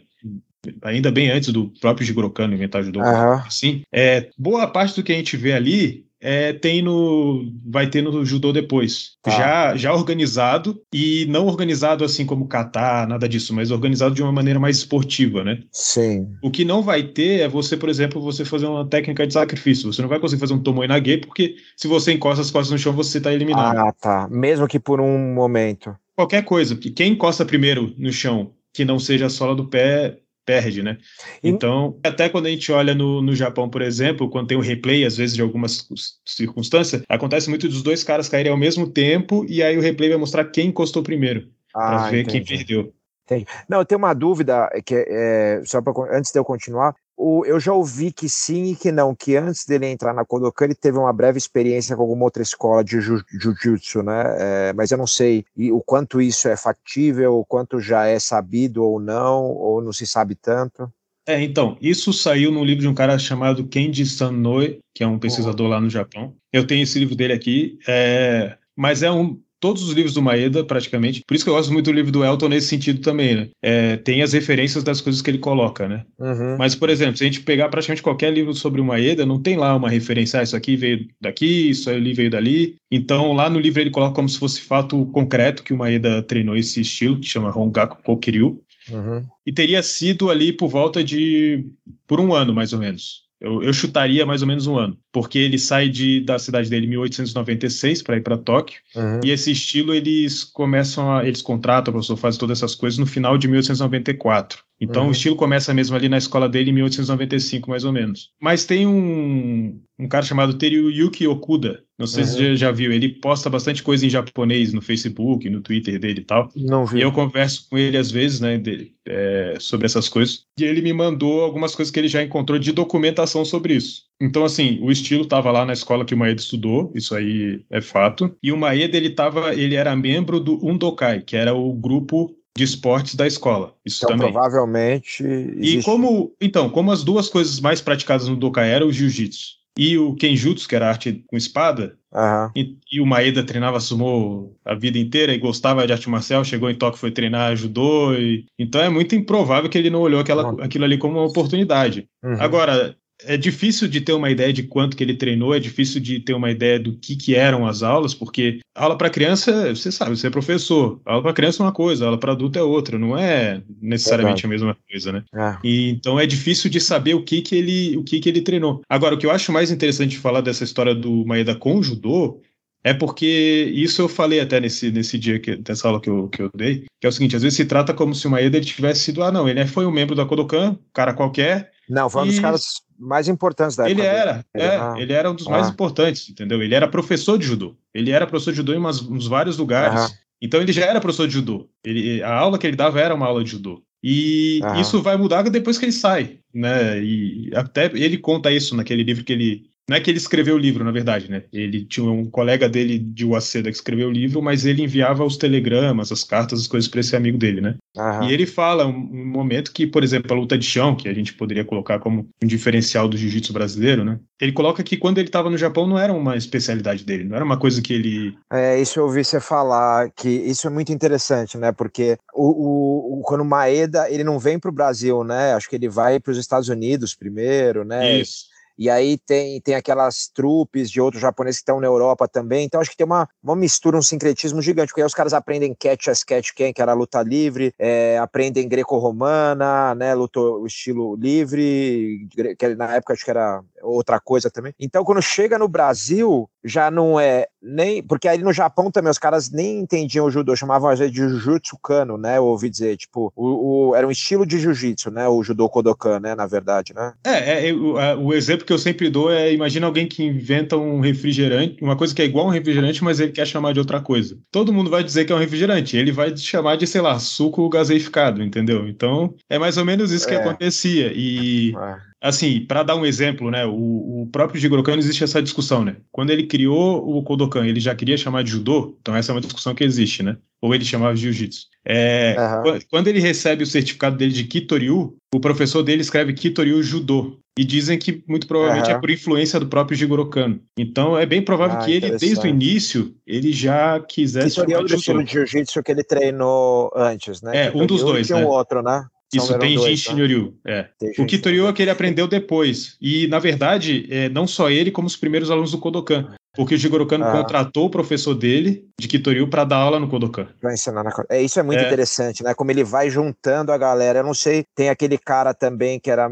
[0.82, 3.34] ainda bem antes do próprio Jigoro Kano inventar judô, uhum.
[3.34, 8.02] assim, é, boa parte do que a gente vê ali é, tem no vai ter
[8.02, 9.12] no judô depois.
[9.24, 9.30] Ah.
[9.30, 14.32] já já organizado e não organizado assim como kata nada disso mas organizado de uma
[14.32, 15.60] maneira mais esportiva né?
[15.72, 16.28] Sim.
[16.42, 19.92] O que não vai ter é você por exemplo você fazer uma técnica de sacrifício.
[19.92, 22.78] Você não vai conseguir fazer um tomoe nage porque se você encosta as costas no
[22.78, 23.78] chão você está eliminado.
[23.78, 24.28] Ah tá.
[24.30, 25.94] Mesmo que por um momento.
[26.14, 26.76] Qualquer coisa.
[26.76, 30.96] Quem encosta primeiro no chão que não seja a sola do pé perde, né?
[31.42, 35.04] Então, até quando a gente olha no, no Japão, por exemplo, quando tem um replay,
[35.04, 35.86] às vezes, de algumas
[36.24, 40.18] circunstâncias, acontece muito dos dois caras caírem ao mesmo tempo e aí o replay vai
[40.18, 42.44] mostrar quem encostou primeiro, ah, para ver entendi.
[42.44, 42.94] quem perdeu.
[43.24, 43.46] Entendi.
[43.68, 47.58] Não, eu tenho uma dúvida, que é, só pra, antes de eu continuar, o, eu
[47.58, 50.98] já ouvi que sim e que não, que antes dele entrar na Kodokan ele teve
[50.98, 54.22] uma breve experiência com alguma outra escola de jiu-jitsu, né?
[54.38, 58.18] É, mas eu não sei e, o quanto isso é factível, o quanto já é
[58.18, 60.92] sabido ou não, ou não se sabe tanto.
[61.26, 65.18] É, então, isso saiu num livro de um cara chamado Kenji Sanoi, que é um
[65.18, 65.70] pesquisador oh.
[65.70, 66.34] lá no Japão.
[66.52, 70.64] Eu tenho esse livro dele aqui, é, mas é um, todos os livros do Maeda,
[70.64, 71.22] praticamente.
[71.26, 73.48] Por isso que eu gosto muito do livro do Elton nesse sentido também, né?
[73.62, 76.04] É, tem as referências das coisas que ele coloca, né?
[76.18, 76.56] Uhum.
[76.58, 79.56] Mas, por exemplo, se a gente pegar praticamente qualquer livro sobre o Maeda, não tem
[79.56, 82.76] lá uma referência, ah, isso aqui veio daqui, isso ali veio dali.
[82.90, 86.56] Então, lá no livro ele coloca como se fosse fato concreto que o Maeda treinou
[86.56, 88.60] esse estilo, que chama Hongaku Kokiryu.
[88.90, 89.24] Uhum.
[89.44, 91.66] E teria sido ali por volta de...
[92.06, 93.26] por um ano, mais ou menos.
[93.40, 96.84] Eu, eu, chutaria mais ou menos um ano, porque ele sai de, da cidade dele
[96.84, 99.20] em 1896 para ir para Tóquio, uhum.
[99.24, 103.06] e esse estilo eles começam a, eles contratam, o professor faz todas essas coisas no
[103.06, 104.62] final de 1894.
[104.78, 105.08] Então uhum.
[105.08, 108.30] o estilo começa mesmo ali na escola dele em 1895, mais ou menos.
[108.38, 112.28] Mas tem um, um cara chamado Teruyuki Okuda, não sei uhum.
[112.28, 116.20] se você já viu, ele posta bastante coisa em japonês no Facebook, no Twitter dele
[116.20, 116.50] e tal.
[116.54, 116.98] Não vi.
[116.98, 120.42] E eu converso com ele às vezes, né, de, é, sobre essas coisas.
[120.60, 124.04] E ele me mandou algumas coisas que ele já encontrou de documentação sobre isso.
[124.20, 127.80] Então, assim, o estilo estava lá na escola que o Maeda estudou, isso aí é
[127.80, 128.34] fato.
[128.42, 132.64] E o Maeda, ele, tava, ele era membro do Undokai, que era o grupo de
[132.64, 133.74] esportes da escola.
[133.84, 134.32] Isso então, também.
[134.32, 135.22] Provavelmente.
[135.22, 135.78] Existe...
[135.78, 136.32] E como.
[136.40, 140.66] Então, como as duas coisas mais praticadas no Dokai eram o jiu-jitsu e o Kenjutsu,
[140.66, 142.50] que era arte com espada, uhum.
[142.56, 146.70] e, e, o Maeda treinava sumo a vida inteira e gostava de arte marcial, chegou
[146.70, 150.50] em Tóquio, foi treinar, ajudou, e, então é muito improvável que ele não olhou aquela,
[150.50, 150.62] uhum.
[150.62, 152.08] aquilo ali como uma oportunidade.
[152.24, 152.40] Uhum.
[152.40, 156.20] Agora, é difícil de ter uma ideia de quanto que ele treinou, é difícil de
[156.20, 160.16] ter uma ideia do que, que eram as aulas, porque aula para criança, você sabe,
[160.16, 161.00] você é professor.
[161.04, 164.48] Aula para criança é uma coisa, aula para adulto é outra, não é necessariamente a
[164.48, 165.24] mesma coisa, né?
[165.34, 165.56] É.
[165.64, 168.82] E, então é difícil de saber o que que ele, o que que ele treinou.
[168.88, 171.82] Agora, o que eu acho mais interessante de falar dessa história do Maeda com o
[171.82, 172.40] judô
[172.84, 176.40] é porque isso eu falei até nesse, nesse dia, que, nessa aula que eu, que
[176.40, 178.64] eu dei, que é o seguinte, às vezes se trata como se o Maeda ele
[178.64, 182.26] tivesse sido, ah não, ele foi um membro da Kodokan, cara qualquer, não, foi um
[182.26, 184.00] dos caras mais importantes da época.
[184.00, 185.50] Ele era, é, ah, ele era um dos ah.
[185.50, 186.62] mais importantes, entendeu?
[186.62, 187.76] Ele era professor de judô.
[187.94, 190.00] Ele era professor de judô em umas, uns vários lugares.
[190.00, 190.10] Ah.
[190.40, 191.68] Então ele já era professor de judô.
[191.84, 193.82] Ele, a aula que ele dava era uma aula de judô.
[194.02, 197.02] E isso vai mudar depois que ele sai, né?
[197.02, 200.58] E até ele conta isso naquele livro que ele não é que ele escreveu o
[200.58, 201.44] livro, na verdade, né?
[201.52, 205.36] Ele tinha um colega dele de Uaceda que escreveu o livro, mas ele enviava os
[205.36, 207.76] telegramas, as cartas, as coisas para esse amigo dele, né?
[207.96, 208.28] Aham.
[208.28, 211.14] E ele fala um, um, momento que, por exemplo, a luta de chão, que a
[211.14, 214.18] gente poderia colocar como um diferencial do jiu-jitsu brasileiro, né?
[214.40, 217.44] Ele coloca que quando ele estava no Japão não era uma especialidade dele, não era
[217.44, 218.36] uma coisa que ele.
[218.52, 221.70] É, isso eu ouvi você falar, que isso é muito interessante, né?
[221.70, 225.54] Porque o, o, quando o Maeda ele não vem para o Brasil, né?
[225.54, 228.18] Acho que ele vai para os Estados Unidos primeiro, né?
[228.18, 232.64] Isso e aí tem, tem aquelas trupes de outros japoneses que estão na Europa também,
[232.64, 235.74] então acho que tem uma, uma mistura, um sincretismo gigante, porque aí os caras aprendem
[235.74, 241.16] catch as catch quem, que era luta livre, é, aprendem greco-romana, né, luta, o estilo
[241.16, 244.72] livre, que na época acho que era outra coisa também.
[244.78, 249.18] Então quando chega no Brasil, já não é nem, porque aí no Japão também os
[249.18, 252.96] caras nem entendiam o judô, chamavam às vezes de jujutsu kano, né, eu ouvi dizer,
[252.96, 256.94] tipo, o, o era um estilo de jiu-jitsu, né, o judô Kodokan, né, na verdade,
[256.94, 257.12] né?
[257.24, 261.00] É, é, o, o exemplo que eu sempre dou é, imagina alguém que inventa um
[261.00, 264.00] refrigerante, uma coisa que é igual a um refrigerante, mas ele quer chamar de outra
[264.00, 264.38] coisa.
[264.50, 267.68] Todo mundo vai dizer que é um refrigerante, ele vai chamar de, sei lá, suco
[267.68, 268.86] gaseificado, entendeu?
[268.88, 270.38] Então, é mais ou menos isso que é.
[270.38, 271.12] acontecia.
[271.14, 275.42] E é assim, para dar um exemplo, né, o, o próprio Jigoro Kano existe essa
[275.42, 275.96] discussão, né?
[276.10, 279.40] Quando ele criou o Kodokan, ele já queria chamar de judô, então essa é uma
[279.40, 280.36] discussão que existe, né?
[280.60, 281.66] Ou ele chamava de jiu-jitsu.
[281.84, 282.78] É, uhum.
[282.90, 287.38] Quando ele recebe o certificado dele de Kitoryu, o professor dele escreve Kitoryu Judô.
[287.58, 288.96] E dizem que muito provavelmente uhum.
[288.96, 290.60] é por influência do próprio Jigoro Kano.
[290.78, 294.56] Então é bem provável ah, que ele, desde o início, ele já quisesse.
[294.56, 297.68] Kitoryu é o estilo de jiu-jitsu que ele treinou antes, né?
[297.68, 298.28] É, um dos dois.
[298.28, 298.44] Né?
[298.44, 299.06] um outro, né?
[299.32, 300.54] Isso, tem Jin Shinryu.
[300.64, 300.88] Né?
[301.02, 301.22] É.
[301.22, 302.96] O Kitoryu é que ele aprendeu depois.
[303.00, 306.34] E, na verdade, é, não só ele, como os primeiros alunos do Kodokan.
[306.54, 307.32] Porque o Jigoro Kano ah.
[307.32, 310.48] contratou o professor dele, de Kitoryu, para dar aula no Kodokan.
[310.60, 311.12] Pra ensinar na...
[311.28, 311.86] É, isso é muito é.
[311.86, 312.54] interessante, né?
[312.54, 314.20] Como ele vai juntando a galera.
[314.20, 316.30] Eu não sei, tem aquele cara também que era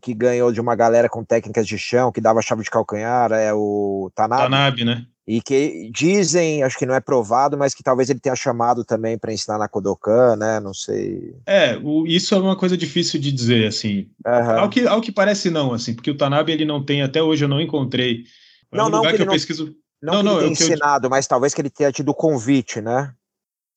[0.00, 3.52] que ganhou de uma galera com técnicas de chão, que dava chave de calcanhar, é
[3.54, 4.42] o Tanabe.
[4.42, 5.06] Tanabe, né?
[5.26, 9.16] E que dizem, acho que não é provado, mas que talvez ele tenha chamado também
[9.16, 10.58] para ensinar na Kodokan, né?
[10.58, 11.34] Não sei.
[11.46, 14.08] É, o, isso é uma coisa difícil de dizer, assim.
[14.26, 14.58] Uhum.
[14.58, 17.44] Ao, que, ao que parece não, assim, porque o Tanabe ele não tem, até hoje
[17.44, 18.24] eu não encontrei.
[18.72, 19.76] É não, um não, lugar que, que eu não, pesquiso.
[20.02, 21.10] Não, não, não ele tenha ensinado, eu...
[21.10, 23.14] mas talvez que ele tenha tido convite, né?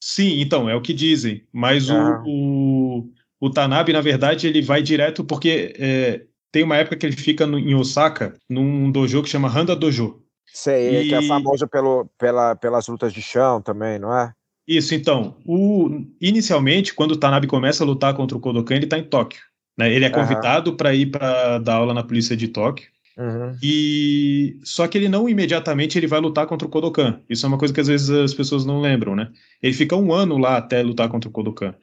[0.02, 1.46] Sim, então, é o que dizem.
[1.54, 2.24] Mas uhum.
[2.26, 3.08] o,
[3.40, 7.16] o, o Tanabe, na verdade, ele vai direto porque é, tem uma época que ele
[7.16, 10.25] fica no, em Osaka, num dojo que chama Handa Dojo.
[10.56, 11.10] Sei, e...
[11.10, 14.32] que é famoso pelo, pela, pelas lutas de chão também, não é?
[14.66, 15.36] Isso, então.
[15.46, 19.42] O, inicialmente, quando o Tanabe começa a lutar contra o Kodokan, ele está em Tóquio.
[19.78, 19.94] Né?
[19.94, 20.78] Ele é convidado uhum.
[20.78, 22.88] para ir para dar aula na polícia de Tóquio.
[23.18, 23.58] Uhum.
[23.62, 27.20] E só que ele não imediatamente ele vai lutar contra o Kodokan.
[27.30, 29.30] Isso é uma coisa que às vezes as pessoas não lembram, né?
[29.62, 31.76] Ele fica um ano lá até lutar contra o Kodokan.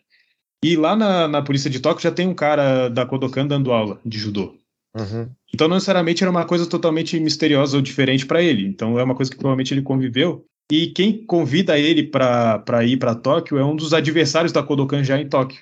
[0.65, 4.01] E lá na, na polícia de Tóquio já tem um cara da Kodokan dando aula
[4.05, 4.55] de judô.
[4.99, 5.29] Uhum.
[5.55, 8.67] Então, não necessariamente era uma coisa totalmente misteriosa ou diferente para ele.
[8.67, 10.45] Então, é uma coisa que provavelmente ele conviveu.
[10.71, 15.19] E quem convida ele para ir para Tóquio é um dos adversários da Kodokan já
[15.21, 15.61] em Tóquio.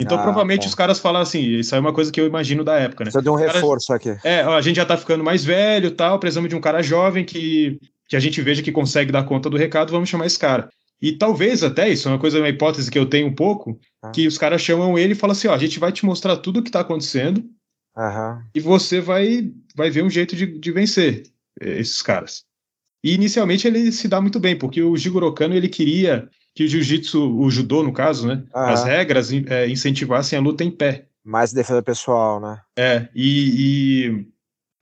[0.00, 0.68] Então, ah, provavelmente tá.
[0.68, 3.10] os caras falam assim, isso aí é uma coisa que eu imagino da época, né?
[3.10, 4.16] Precisa de um reforço aqui.
[4.22, 7.24] É, ó, a gente já tá ficando mais velho tal, precisamos de um cara jovem
[7.24, 10.68] que, que a gente veja que consegue dar conta do recado, vamos chamar esse cara.
[11.02, 14.10] E talvez até, isso é uma coisa, uma hipótese que eu tenho um pouco, ah.
[14.10, 16.60] que os caras chamam ele e falam assim, ó, a gente vai te mostrar tudo
[16.60, 17.42] o que tá acontecendo,
[17.98, 18.42] Uhum.
[18.54, 21.24] E você vai, vai ver um jeito de, de vencer
[21.60, 22.44] eh, esses caras.
[23.02, 26.68] E inicialmente ele se dá muito bem, porque o Jigoro Kano ele queria que o
[26.68, 28.62] jiu-jitsu, o judô no caso, né, uhum.
[28.62, 31.06] as regras é, incentivassem a luta em pé.
[31.24, 32.60] Mais defesa pessoal, né?
[32.76, 34.26] É, e, e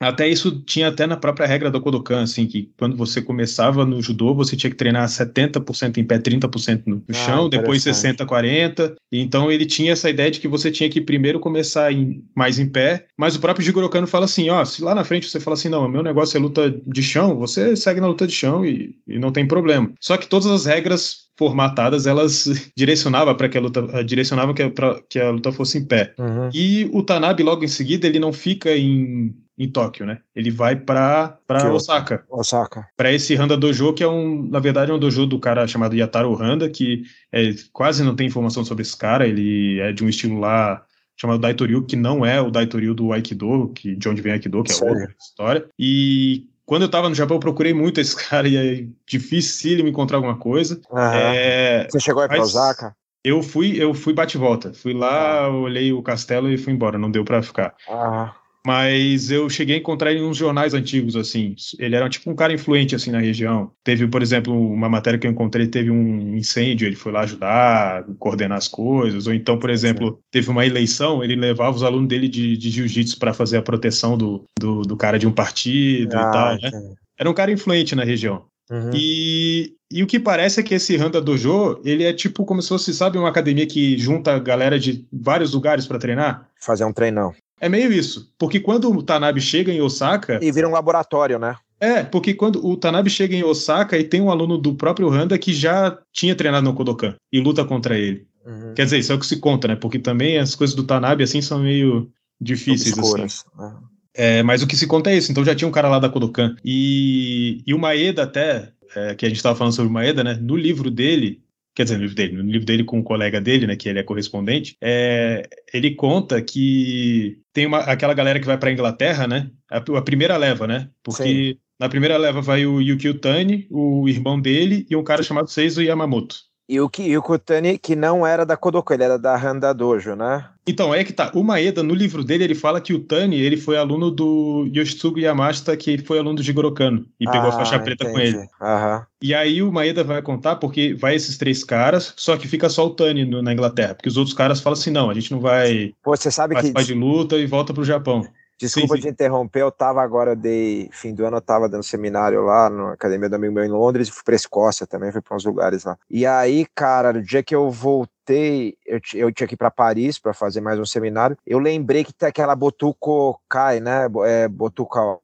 [0.01, 4.03] até isso tinha até na própria regra do Kodokan, assim, que quando você começava no
[4.03, 8.95] judô, você tinha que treinar 70% em pé, 30% no ah, chão, depois 60, 40.
[9.11, 12.69] Então ele tinha essa ideia de que você tinha que primeiro começar em, mais em
[12.69, 15.55] pé, mas o próprio Jigoro Kano fala assim, ó, se lá na frente você fala
[15.55, 18.97] assim, não, meu negócio é luta de chão, você segue na luta de chão e,
[19.07, 19.93] e não tem problema.
[20.01, 24.63] Só que todas as regras formatadas, elas direcionavam para que a luta eh, direcionavam que
[24.63, 24.71] a,
[25.09, 26.15] que a luta fosse em pé.
[26.19, 26.51] Uhum.
[26.53, 30.19] E o Tanabe logo em seguida ele não fica em em Tóquio, né?
[30.35, 32.25] Ele vai para para Osaka.
[32.29, 32.89] Osaka.
[32.97, 35.95] Para esse Handa Dojo que é um, na verdade, é um dojo do cara chamado
[35.95, 40.09] Yataro Handa, que é, quase não tem informação sobre esse cara, ele é de um
[40.09, 40.85] estilo lá
[41.17, 44.73] chamado Daitoryu, que não é o Daitoryu do Aikido, que de onde vem Aikido, que
[44.73, 44.95] é Sério?
[44.95, 45.67] outra história.
[45.79, 49.91] E quando eu estava no Japão, eu procurei muito esse cara e é difícil me
[49.91, 50.79] encontrar alguma coisa.
[50.95, 52.95] É, Você chegou aí para Osaka?
[53.25, 54.73] Eu fui, eu fui bate-volta.
[54.75, 55.51] Fui lá, ah.
[55.51, 56.99] olhei o castelo e fui embora.
[56.99, 57.75] Não deu para ficar.
[57.89, 58.35] Ah
[58.67, 61.55] mas eu cheguei a encontrar ele em uns jornais antigos, assim.
[61.79, 63.71] Ele era tipo um cara influente, assim, na região.
[63.85, 68.05] Teve, por exemplo, uma matéria que eu encontrei, teve um incêndio, ele foi lá ajudar,
[68.19, 69.29] coordenar as coisas.
[69.29, 73.21] Ou então, por exemplo, teve uma eleição, ele levava os alunos dele de, de jiu-jitsu
[73.21, 76.95] para fazer a proteção do, do, do, cara de um partido ah, e tal, né?
[77.21, 78.47] Era um cara influente na região.
[78.69, 78.91] Uhum.
[78.93, 82.69] E, e o que parece é que esse Handa Dojo, ele é tipo como se
[82.69, 86.49] fosse, sabe, uma academia que junta a galera de vários lugares para treinar?
[86.61, 87.33] Fazer um treinão.
[87.61, 88.33] É meio isso.
[88.39, 90.39] Porque quando o Tanabe chega em Osaka.
[90.43, 91.57] E vira um laboratório, né?
[91.79, 95.39] É, porque quando o Tanabe chega em Osaka e tem um aluno do próprio Handa
[95.39, 98.27] que já tinha treinado no Kodokan e luta contra ele.
[98.47, 98.73] Uhum.
[98.75, 99.77] Quer dizer, isso é o que se conta, né?
[99.77, 102.97] Porque também as coisas do Tanabe assim são meio difíceis.
[102.97, 103.45] Obscuras.
[103.55, 103.63] Assim.
[103.63, 103.81] Uhum.
[104.15, 105.31] É, mas o que se conta é isso.
[105.31, 106.57] Então já tinha um cara lá da Kodokan.
[106.65, 110.39] E, e o Maeda até, é, que a gente estava falando sobre o Maeda, né?
[110.41, 111.43] No livro dele,
[111.77, 113.99] quer dizer, no livro dele, no livro dele com um colega dele, né, que ele
[113.99, 119.29] é correspondente, é, ele conta que tem uma, aquela galera que vai para a Inglaterra,
[119.29, 121.59] né, a, a, primeira leva, né, porque Sim.
[121.79, 125.83] na primeira leva vai o Yukio Tani, o irmão dele e um cara chamado Seizo
[125.83, 126.37] Yamamoto.
[126.69, 130.17] E o, e o Kutani, que não era da Kodoko, ele era da Handa Dojo,
[130.17, 130.47] né?
[130.67, 131.31] Então, é que tá.
[131.33, 135.21] O Maeda, no livro dele, ele fala que o Tani, ele foi aluno do Yoshitsugu
[135.21, 138.33] Yamashita, que foi aluno do Jigoro Kano, e pegou a ah, faixa preta entendi.
[138.33, 138.49] com ele.
[138.61, 139.03] Uhum.
[139.23, 142.87] E aí o Maeda vai contar porque vai esses três caras, só que fica só
[142.87, 145.39] o Tani no, na Inglaterra, porque os outros caras falam assim, não, a gente não
[145.39, 146.87] vai Pô, você sabe participar que...
[146.87, 148.27] de luta e volta pro Japão.
[148.59, 149.09] Desculpa sim, sim.
[149.09, 152.71] te interromper, eu tava agora, eu dei, fim do ano, eu tava dando seminário lá
[152.71, 155.45] na Academia do Amigo Meu em Londres, e fui pra Escócia também, fui pra uns
[155.45, 155.99] lugares lá.
[156.09, 160.19] E aí, cara, no dia que eu voltei, eu, eu tinha que ir pra Paris
[160.19, 165.19] para fazer mais um seminário, eu lembrei que tem aquela Botuco Kai, né, é, Botuca...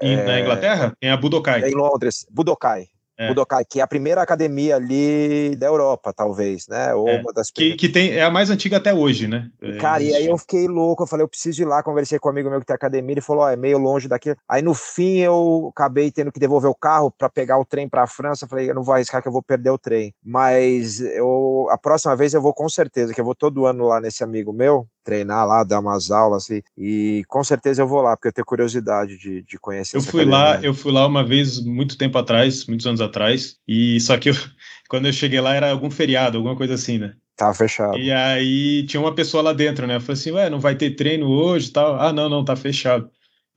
[0.00, 0.92] É, na Inglaterra?
[1.00, 1.62] Tem a Budokai.
[1.62, 2.88] Em Londres, Budokai.
[3.18, 3.28] É.
[3.28, 6.94] Budokai, que é a primeira academia ali da Europa, talvez, né?
[6.94, 7.20] Ou é.
[7.20, 9.50] uma das que, que tem é a mais antiga até hoje, né?
[9.60, 12.28] É, cara, e aí eu fiquei louco, eu falei, eu preciso ir lá, conversei com
[12.28, 14.36] um amigo meu que tem academia, ele falou, ó, oh, é meio longe daqui.
[14.48, 18.04] Aí no fim eu acabei tendo que devolver o carro para pegar o trem para
[18.04, 20.14] a França, eu falei, eu não vou arriscar que eu vou perder o trem.
[20.24, 24.00] Mas eu a próxima vez eu vou com certeza, que eu vou todo ano lá
[24.00, 28.14] nesse amigo meu, treinar lá, dar umas aulas assim, e com certeza eu vou lá,
[28.14, 29.96] porque eu tenho curiosidade de, de conhecer.
[29.96, 30.38] Eu fui academia.
[30.38, 34.28] lá, eu fui lá uma vez muito tempo atrás, muitos anos atrás, e só que
[34.28, 34.34] eu,
[34.86, 37.14] quando eu cheguei lá era algum feriado, alguma coisa assim, né?
[37.34, 37.96] Tava fechado.
[37.96, 39.96] E aí tinha uma pessoa lá dentro, né?
[39.96, 41.94] Eu falei assim, ué, não vai ter treino hoje e tal.
[41.94, 43.08] Ah, não, não, tá fechado.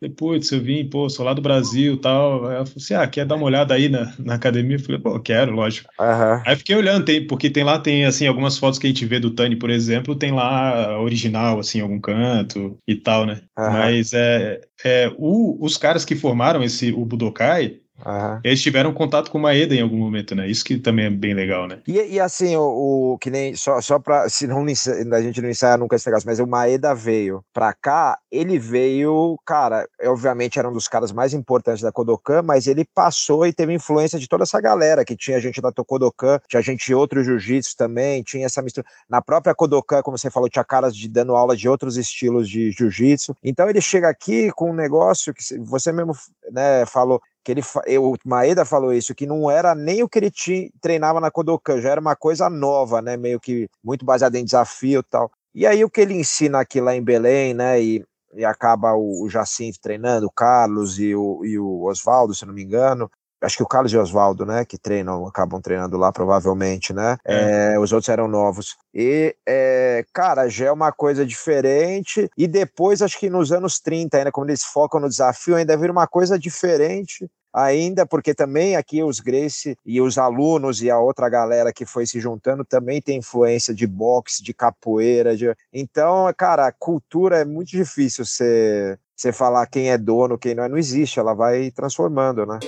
[0.10, 2.48] Putz, eu vim, pô, sou lá do Brasil e tal.
[2.48, 4.78] Aí ela falou assim: ah, quer dar uma olhada aí na, na academia?
[4.78, 5.90] Eu falei, pô, quero, lógico.
[6.00, 6.42] Uhum.
[6.46, 9.20] Aí fiquei olhando, tem, porque tem lá, tem assim, algumas fotos que a gente vê
[9.20, 13.42] do Tani, por exemplo, tem lá original, assim, algum canto e tal, né?
[13.58, 13.72] Uhum.
[13.72, 18.40] Mas é, é o, os caras que formaram esse, o Budokai, Uhum.
[18.44, 20.48] Eles tiveram contato com o Maeda em algum momento, né?
[20.48, 21.80] Isso que também é bem legal, né?
[21.88, 25.50] E, e assim, o, o, que nem só, só para se não a gente não
[25.50, 30.70] ensaiar nunca esse negócio, mas o Maeda veio pra cá, ele veio, cara, obviamente era
[30.70, 34.44] um dos caras mais importantes da Kodokan, mas ele passou e teve influência de toda
[34.44, 38.62] essa galera que tinha gente da Kodokan, tinha gente de outros jiu-jitsu também, tinha essa
[38.62, 38.86] mistura.
[39.10, 42.72] Na própria Kodokan, como você falou, tinha caras de dando aula de outros estilos de
[42.72, 43.36] jiu-jitsu.
[43.44, 46.14] Então ele chega aqui com um negócio que você mesmo
[46.52, 47.62] né, falou, que ele,
[48.00, 51.82] o Maeda falou isso, que não era nem o que ele tinha, treinava na Kodokan,
[51.82, 55.32] já era uma coisa nova, né, meio que muito baseada em desafio e tal.
[55.54, 59.24] E aí o que ele ensina aqui lá em Belém, né, e, e acaba o,
[59.24, 63.10] o Jacinto treinando, o Carlos e o, e o Oswaldo, se não me engano,
[63.42, 67.18] acho que o Carlos e o Oswaldo, né, que treinam, acabam treinando lá provavelmente, né?
[67.26, 67.74] É.
[67.74, 68.78] É, os outros eram novos.
[68.94, 72.30] E, é, cara, já é uma coisa diferente.
[72.38, 75.92] E depois, acho que nos anos 30, ainda, quando eles focam no desafio, ainda vira
[75.92, 81.28] uma coisa diferente ainda, porque também aqui os Grace e os alunos e a outra
[81.30, 85.36] galera que foi se juntando também tem influência de boxe, de capoeira.
[85.36, 85.54] De...
[85.74, 90.64] Então, cara, a cultura é muito difícil você, você falar quem é dono, quem não
[90.64, 90.70] é.
[90.70, 92.60] Não existe, ela vai transformando, né?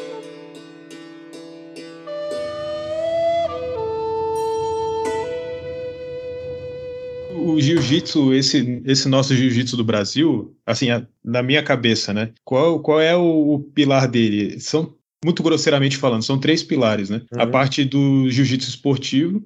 [7.44, 12.32] O jiu-jitsu, esse, esse nosso jiu-jitsu do Brasil, assim, a, na minha cabeça, né?
[12.44, 14.60] Qual, qual é o, o, pilar dele?
[14.60, 17.22] São, muito grosseiramente falando, são três pilares, né?
[17.32, 17.42] Uhum.
[17.42, 19.44] A parte do jiu-jitsu esportivo,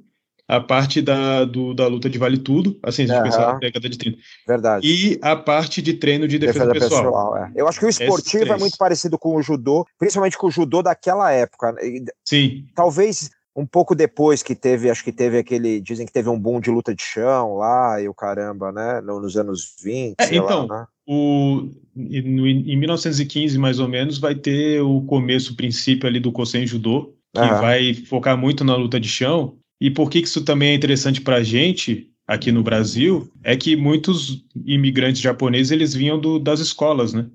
[0.48, 3.60] a parte da, do, da luta de vale tudo, assim, se a gente pensar na
[3.60, 4.18] década de 30.
[4.48, 4.88] Verdade.
[4.88, 7.04] E a parte de treino de defesa, defesa pessoal.
[7.04, 7.52] pessoal é.
[7.54, 10.82] Eu acho que o esportivo é muito parecido com o judô, principalmente com o judô
[10.82, 11.76] daquela época.
[12.24, 12.66] Sim.
[12.74, 16.60] Talvez um pouco depois que teve, acho que teve aquele, dizem que teve um boom
[16.60, 20.82] de luta de chão lá e o caramba, né, nos anos 20, é, então, lá,
[20.82, 20.88] né?
[21.08, 26.68] o, em 1915, mais ou menos, vai ter o começo, o princípio ali do Kosen
[26.68, 30.76] Judô, que vai focar muito na luta de chão, e por que isso também é
[30.76, 36.38] interessante para a gente, aqui no Brasil, é que muitos imigrantes japoneses, eles vinham do,
[36.38, 37.26] das escolas, né?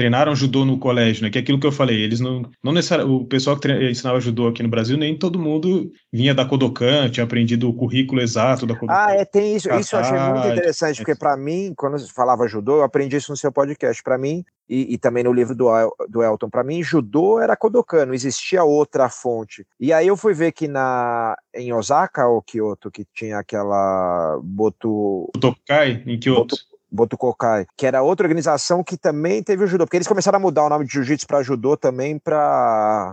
[0.00, 1.28] Treinaram judô no colégio, né?
[1.28, 4.48] Que é aquilo que eu falei, eles não, não necessariamente, o pessoal que ensinava judô
[4.48, 8.74] aqui no Brasil, nem todo mundo vinha da Kodokan, tinha aprendido o currículo exato da
[8.74, 8.98] Kodokan.
[8.98, 12.78] Ah, é, tem isso, isso eu achei muito interessante, porque para mim, quando falava judô,
[12.78, 15.68] eu aprendi isso no seu podcast, para mim, e, e, também no livro do,
[16.08, 19.66] do Elton, para mim, judô era Kodokan, não existia outra fonte.
[19.78, 25.28] E aí eu fui ver que na, em Osaka ou Kyoto, que tinha aquela Botu...
[25.34, 26.54] Botokai, em Kyoto.
[26.54, 30.40] Botu, Botukokai, que era outra organização que também teve o judô, porque eles começaram a
[30.40, 33.12] mudar o nome de jiu-jitsu para judô também para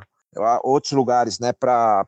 [0.63, 2.05] outros lugares, né, para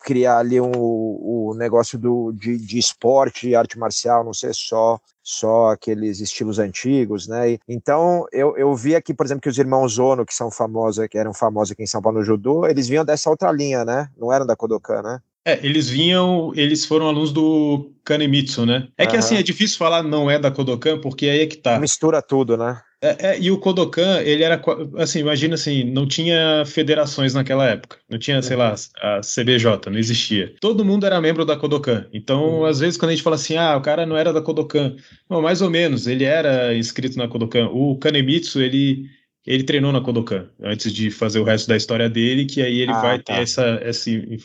[0.00, 4.98] criar ali um, o negócio do, de, de esporte e arte marcial, não ser só
[5.24, 7.56] só aqueles estilos antigos, né?
[7.68, 11.16] então eu, eu vi aqui, por exemplo, que os irmãos Ono, que são famosos, que
[11.16, 14.08] eram famosos aqui em São Paulo no judô, eles vinham dessa outra linha, né?
[14.16, 15.20] Não eram da Kodokan, né?
[15.44, 18.88] É, eles vinham, eles foram alunos do Kanemitsu, né?
[18.96, 21.80] É que assim, é difícil falar não é da Kodokan, porque aí é que tá.
[21.80, 22.80] Mistura tudo, né?
[23.02, 24.62] É, é, e o Kodokan, ele era,
[24.96, 27.98] assim, imagina assim, não tinha federações naquela época.
[28.08, 30.54] Não tinha, sei lá, a CBJ, não existia.
[30.60, 32.06] Todo mundo era membro da Kodokan.
[32.12, 32.64] Então, uhum.
[32.64, 34.94] às vezes, quando a gente fala assim, ah, o cara não era da Kodokan.
[35.28, 37.68] Não, mais ou menos, ele era inscrito na Kodokan.
[37.72, 39.10] O Kanemitsu, ele
[39.44, 42.92] ele treinou na Kodokan antes de fazer o resto da história dele, que aí ele
[42.92, 43.34] ah, vai tá.
[43.34, 44.38] ter essa, esse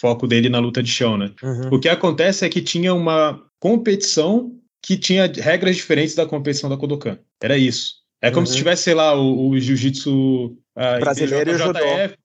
[0.00, 1.30] foco dele na luta de chão, né?
[1.42, 1.74] Uhum.
[1.74, 6.76] O que acontece é que tinha uma competição que tinha regras diferentes da competição da
[6.76, 7.18] Kodokan.
[7.42, 8.04] Era isso.
[8.20, 8.46] É como uhum.
[8.46, 11.78] se tivesse, sei lá, o, o jiu-jitsu uh, brasileiro e o judô.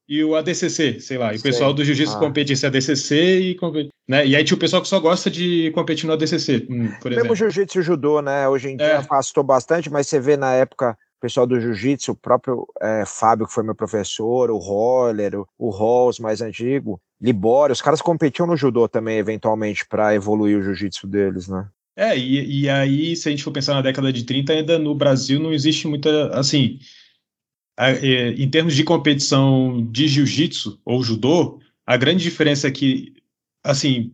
[0.07, 1.33] e o ADCC, sei lá.
[1.33, 2.19] E o pessoal do jiu-jitsu ah.
[2.19, 3.57] competisse ADCC e
[4.07, 4.25] né?
[4.25, 7.29] E aí tinha o pessoal que só gosta de competir no ADCC, hum, por exemplo.
[7.29, 8.47] Mesmo jiu-jitsu e judô, né?
[8.47, 8.95] Hoje em dia é.
[8.95, 13.45] afastou bastante, mas você vê na época o pessoal do jiu-jitsu, o próprio é, Fábio,
[13.45, 18.47] que foi meu professor, o Roller, o, o Rolls mais antigo, Libório, os caras competiam
[18.47, 21.67] no judô também, eventualmente, para evoluir o jiu-jitsu deles, né?
[21.95, 24.95] É, e, e aí, se a gente for pensar na década de 30, ainda no
[24.95, 26.79] Brasil não existe muita, assim,
[27.77, 33.13] é, em termos de competição de jiu-jitsu ou judô, a grande diferença é que,
[33.63, 34.13] assim,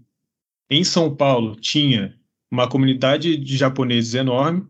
[0.69, 2.15] em São Paulo tinha
[2.51, 4.65] uma comunidade de japoneses enorme,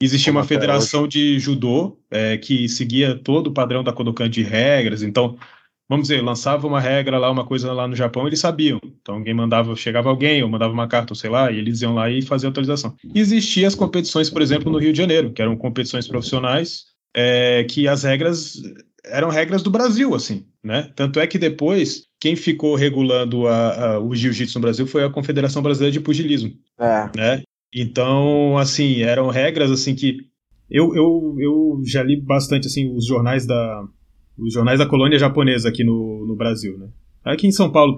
[0.00, 1.10] existia Como uma federação hoje.
[1.10, 5.36] de judô é, que seguia todo o padrão da Kodokan de regras, então
[5.90, 8.80] vamos dizer, lançava uma regra lá, uma coisa lá no Japão, eles sabiam.
[9.02, 11.92] Então alguém mandava, chegava alguém, ou mandava uma carta, ou sei lá, e eles iam
[11.92, 12.94] lá e faziam atualização.
[13.12, 17.88] Existiam as competições, por exemplo, no Rio de Janeiro, que eram competições profissionais, é, que
[17.88, 18.54] as regras
[19.04, 20.92] eram regras do Brasil, assim, né?
[20.94, 25.10] Tanto é que depois, quem ficou regulando a, a, o jiu-jitsu no Brasil foi a
[25.10, 27.10] Confederação Brasileira de Pugilismo, é.
[27.16, 27.42] né?
[27.74, 30.18] Então, assim, eram regras, assim, que
[30.70, 33.82] eu, eu, eu já li bastante, assim, os jornais da,
[34.38, 36.88] os jornais da colônia japonesa aqui no, no Brasil, né?
[37.24, 37.94] Aqui em São Paulo,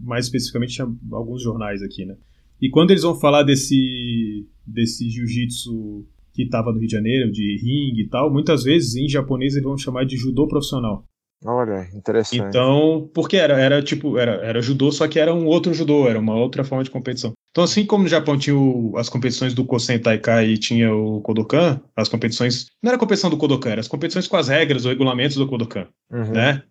[0.00, 2.16] mais especificamente, tinha alguns jornais aqui, né?
[2.60, 7.56] E quando eles vão falar desse, desse jiu-jitsu que estava no Rio de Janeiro, de
[7.56, 11.04] ringue e tal, muitas vezes em japonês eles vão chamar de judô profissional.
[11.44, 12.40] Olha, interessante.
[12.40, 16.18] Então, porque era, era tipo, era, era judô, só que era um outro judô, era
[16.18, 17.32] uma outra forma de competição.
[17.50, 21.20] Então, assim como no Japão tinha o, as competições do Kosen Taikai e tinha o
[21.20, 22.66] Kodokan, as competições.
[22.82, 25.88] Não era competição do Kodokan, eram as competições com as regras, os regulamentos do Kodokan.
[26.10, 26.30] Uhum.
[26.30, 26.62] Né?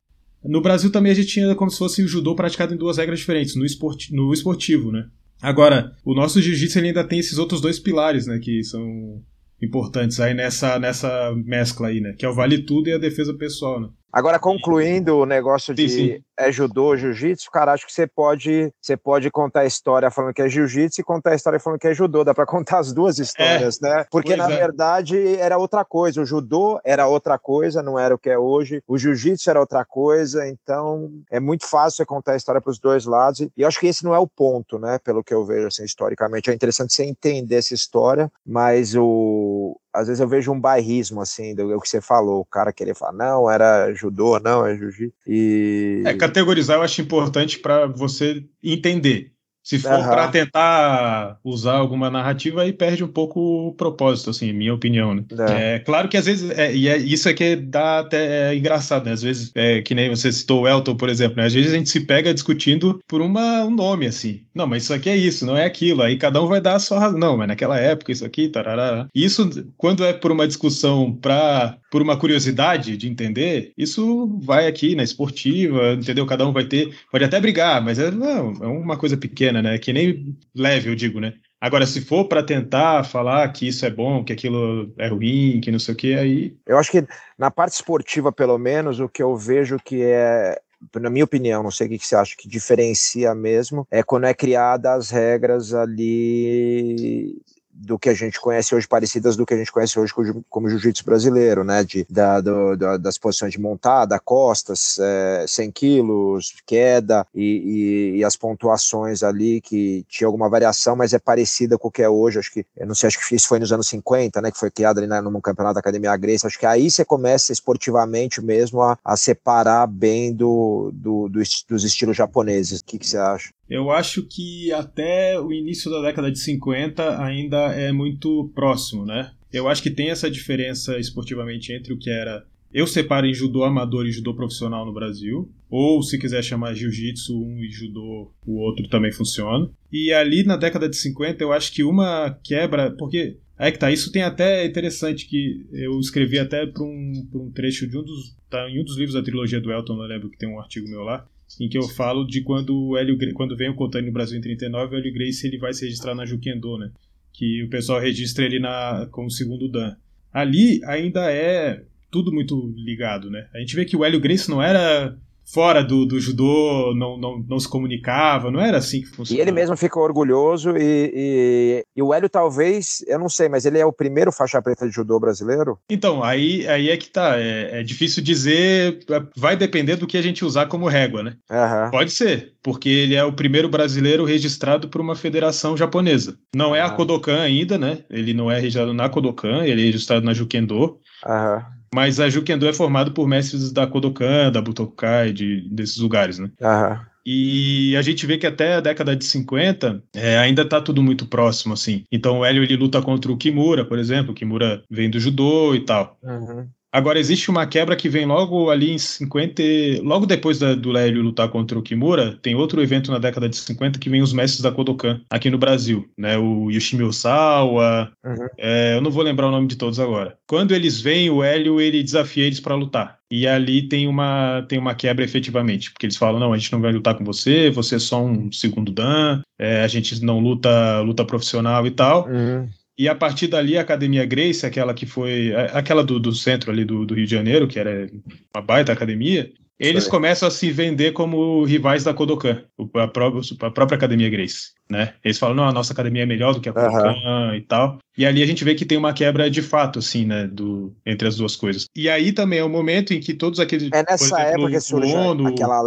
[0.44, 3.20] No Brasil também a gente tinha como se fosse o judô praticado em duas regras
[3.20, 5.06] diferentes, no, esporti no esportivo, né?
[5.42, 8.40] Agora, o nosso jiu-jitsu ainda tem esses outros dois pilares, né?
[8.40, 9.22] Que são
[9.62, 12.14] importantes aí nessa, nessa mescla aí, né?
[12.18, 13.90] Que é o vale tudo e a defesa pessoal, né?
[14.12, 16.24] Agora, concluindo o negócio de sim, sim.
[16.38, 20.42] é judô, jiu-jitsu, cara, acho que você pode, você pode contar a história falando que
[20.42, 22.24] é jiu-jitsu e contar a história falando que é judô.
[22.24, 24.06] Dá para contar as duas histórias, é, né?
[24.12, 24.58] Porque, na é.
[24.58, 26.22] verdade, era outra coisa.
[26.22, 28.84] O judô era outra coisa, não era o que é hoje.
[28.88, 30.46] O jiu-jitsu era outra coisa.
[30.48, 33.48] Então, é muito fácil você contar a história para os dois lados.
[33.56, 35.00] E acho que esse não é o ponto, né?
[35.00, 36.50] Pelo que eu vejo, assim, historicamente.
[36.50, 41.54] É interessante você entender essa história, mas o, às vezes eu vejo um bairrismo, assim,
[41.54, 45.16] do, que você falou, o cara querer falar, não, era judô, não, é jiu-jitsu.
[45.28, 46.04] E...
[46.06, 49.32] É, categorizar eu acho importante para você entender.
[49.64, 50.04] Se for uhum.
[50.04, 55.24] para tentar usar alguma narrativa, aí perde um pouco o propósito, assim, minha opinião, né?
[55.50, 58.56] É, é claro que às vezes, é, e é, isso é que dá até é
[58.56, 59.12] engraçado, né?
[59.12, 61.46] Às vezes, é, que nem você citou o Elton, por exemplo, né?
[61.46, 64.42] Às vezes a gente se pega discutindo por uma, um nome, assim.
[64.54, 66.02] Não, mas isso aqui é isso, não é aquilo.
[66.02, 67.20] Aí cada um vai dar a sua razão.
[67.20, 69.08] Não, mas naquela época, isso aqui, tarará.
[69.14, 74.96] Isso, quando é por uma discussão para por uma curiosidade de entender, isso vai aqui
[74.96, 76.26] na esportiva, entendeu?
[76.26, 79.80] Cada um vai ter, pode até brigar, mas é, não, é uma coisa pequena, né?
[79.80, 81.34] Que nem leve, eu digo, né?
[81.60, 85.72] Agora, se for para tentar falar que isso é bom, que aquilo é ruim, que
[85.72, 86.56] não sei o que, aí.
[86.68, 87.04] Eu acho que
[87.38, 90.60] na parte esportiva, pelo menos, o que eu vejo que é
[91.00, 94.34] na minha opinião, não sei o que você acha que diferencia mesmo, é quando é
[94.34, 97.40] criada as regras ali
[97.82, 100.14] do que a gente conhece hoje, parecidas do que a gente conhece hoje
[100.50, 101.84] como jiu-jitsu brasileiro, né?
[101.84, 108.18] De, da, do, da, das posições de montada, costas, é, 100 quilos, queda e, e,
[108.18, 112.10] e, as pontuações ali que tinha alguma variação, mas é parecida com o que é
[112.10, 112.40] hoje.
[112.40, 114.52] Acho que, eu não sei, acho que isso foi nos anos 50, né?
[114.52, 116.46] Que foi criado ali no campeonato da Academia Grace.
[116.46, 121.84] Acho que aí você começa esportivamente mesmo a, a separar bem do, do, do, dos
[121.84, 122.82] estilos japoneses.
[122.82, 123.52] O que, que você acha?
[123.72, 129.32] Eu acho que até o início da década de 50 ainda é muito próximo, né?
[129.52, 133.64] Eu acho que tem essa diferença esportivamente entre o que era Eu separo em judô
[133.64, 135.50] amador e judô profissional no Brasil.
[135.70, 139.70] Ou se quiser chamar jiu-jitsu um e judô o outro também funciona.
[139.90, 143.90] E ali na década de 50 eu acho que uma quebra, porque é que tá,
[143.90, 148.36] isso tem até interessante que eu escrevi até para um, um trecho de um dos
[148.50, 150.90] tá em um dos livros da trilogia do Elton, eu lembro que tem um artigo
[150.90, 151.26] meu lá,
[151.60, 154.42] em que eu falo de quando o Hélio, quando vem o Kotani no Brasil em
[154.42, 156.92] 39, o Hélio Grace ele vai se registrar na Jukendo, né?
[157.34, 159.96] Que o pessoal registra ele na como segundo dan.
[160.32, 163.48] Ali ainda é tudo muito ligado, né?
[163.54, 165.18] A gente vê que o Hélio Grace não era
[165.54, 169.38] fora do, do judô, não, não, não se comunicava, não era assim que funcionava.
[169.38, 173.66] E ele mesmo ficou orgulhoso e, e, e, o Hélio talvez, eu não sei, mas
[173.66, 175.78] ele é o primeiro faixa preta de judô brasileiro?
[175.90, 179.00] Então, aí, aí é que tá, é, é difícil dizer,
[179.36, 181.36] vai depender do que a gente usar como régua, né?
[181.50, 181.92] Uhum.
[181.92, 186.38] Pode ser, porque ele é o primeiro brasileiro registrado por uma federação japonesa.
[186.56, 188.00] Não é a Kodokan ainda, né?
[188.10, 191.00] Ele não é registrado na Kodokan, ele é registrado na Jukendo.
[191.26, 191.56] Aham.
[191.56, 191.81] Uhum.
[191.94, 196.50] Mas a Jukendo é formado por mestres da Kodokan, da Butokai, de, desses lugares, né?
[196.62, 197.12] Aham.
[197.26, 201.28] E a gente vê que até a década de 50 é, ainda tá tudo muito
[201.28, 202.04] próximo, assim.
[202.12, 204.32] Então o Hélio ele luta contra o Kimura, por exemplo.
[204.32, 206.18] O Kimura vem do judô e tal.
[206.24, 206.68] Uhum.
[206.92, 209.64] Agora, existe uma quebra que vem logo ali em 50.
[210.04, 213.56] Logo depois da, do Lélio lutar contra o Kimura, tem outro evento na década de
[213.56, 216.38] 50 que vem os mestres da Kodokan aqui no Brasil, né?
[216.38, 218.12] O Yoshimi Osawa.
[218.26, 218.48] Uhum.
[218.58, 220.38] É, eu não vou lembrar o nome de todos agora.
[220.46, 223.22] Quando eles vêm, o Hélio ele desafia eles para lutar.
[223.32, 226.82] E ali tem uma, tem uma quebra efetivamente, porque eles falam: não, a gente não
[226.82, 231.00] vai lutar com você, você é só um segundo Dan, é, a gente não luta
[231.00, 232.28] luta profissional e tal.
[232.28, 232.68] Uhum.
[233.02, 235.52] E a partir dali, a Academia Grace, aquela que foi.
[235.74, 238.08] aquela do, do centro ali do, do, Rio de Janeiro, que era
[238.56, 240.12] uma baita academia, eles Sim.
[240.12, 244.74] começam a se vender como rivais da Kodokan, a própria, a própria Academia Grace.
[244.88, 245.16] Né?
[245.26, 247.56] Eles falam, não, a nossa academia é melhor do que a Kodokan uhum.
[247.56, 247.98] e tal.
[248.16, 251.28] E ali a gente vê que tem uma quebra de fato, assim, né, do, entre
[251.28, 251.86] as duas coisas.
[251.96, 253.90] E aí também é o momento em que todos aqueles.
[253.92, 255.16] É nessa exemplo, época que surge
[255.48, 255.82] aquela,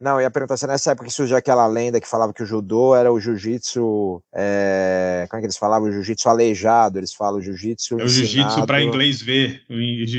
[0.00, 2.46] não, eu ia perguntar se nessa época que surgiu aquela lenda que falava que o
[2.46, 4.22] judô era o jiu-jitsu.
[4.32, 5.26] É...
[5.28, 5.88] Como é que eles falavam?
[5.88, 8.00] O jiu-jitsu aleijado, eles falam jiu-jitsu.
[8.00, 9.62] É o jiu-jitsu para inglês ver.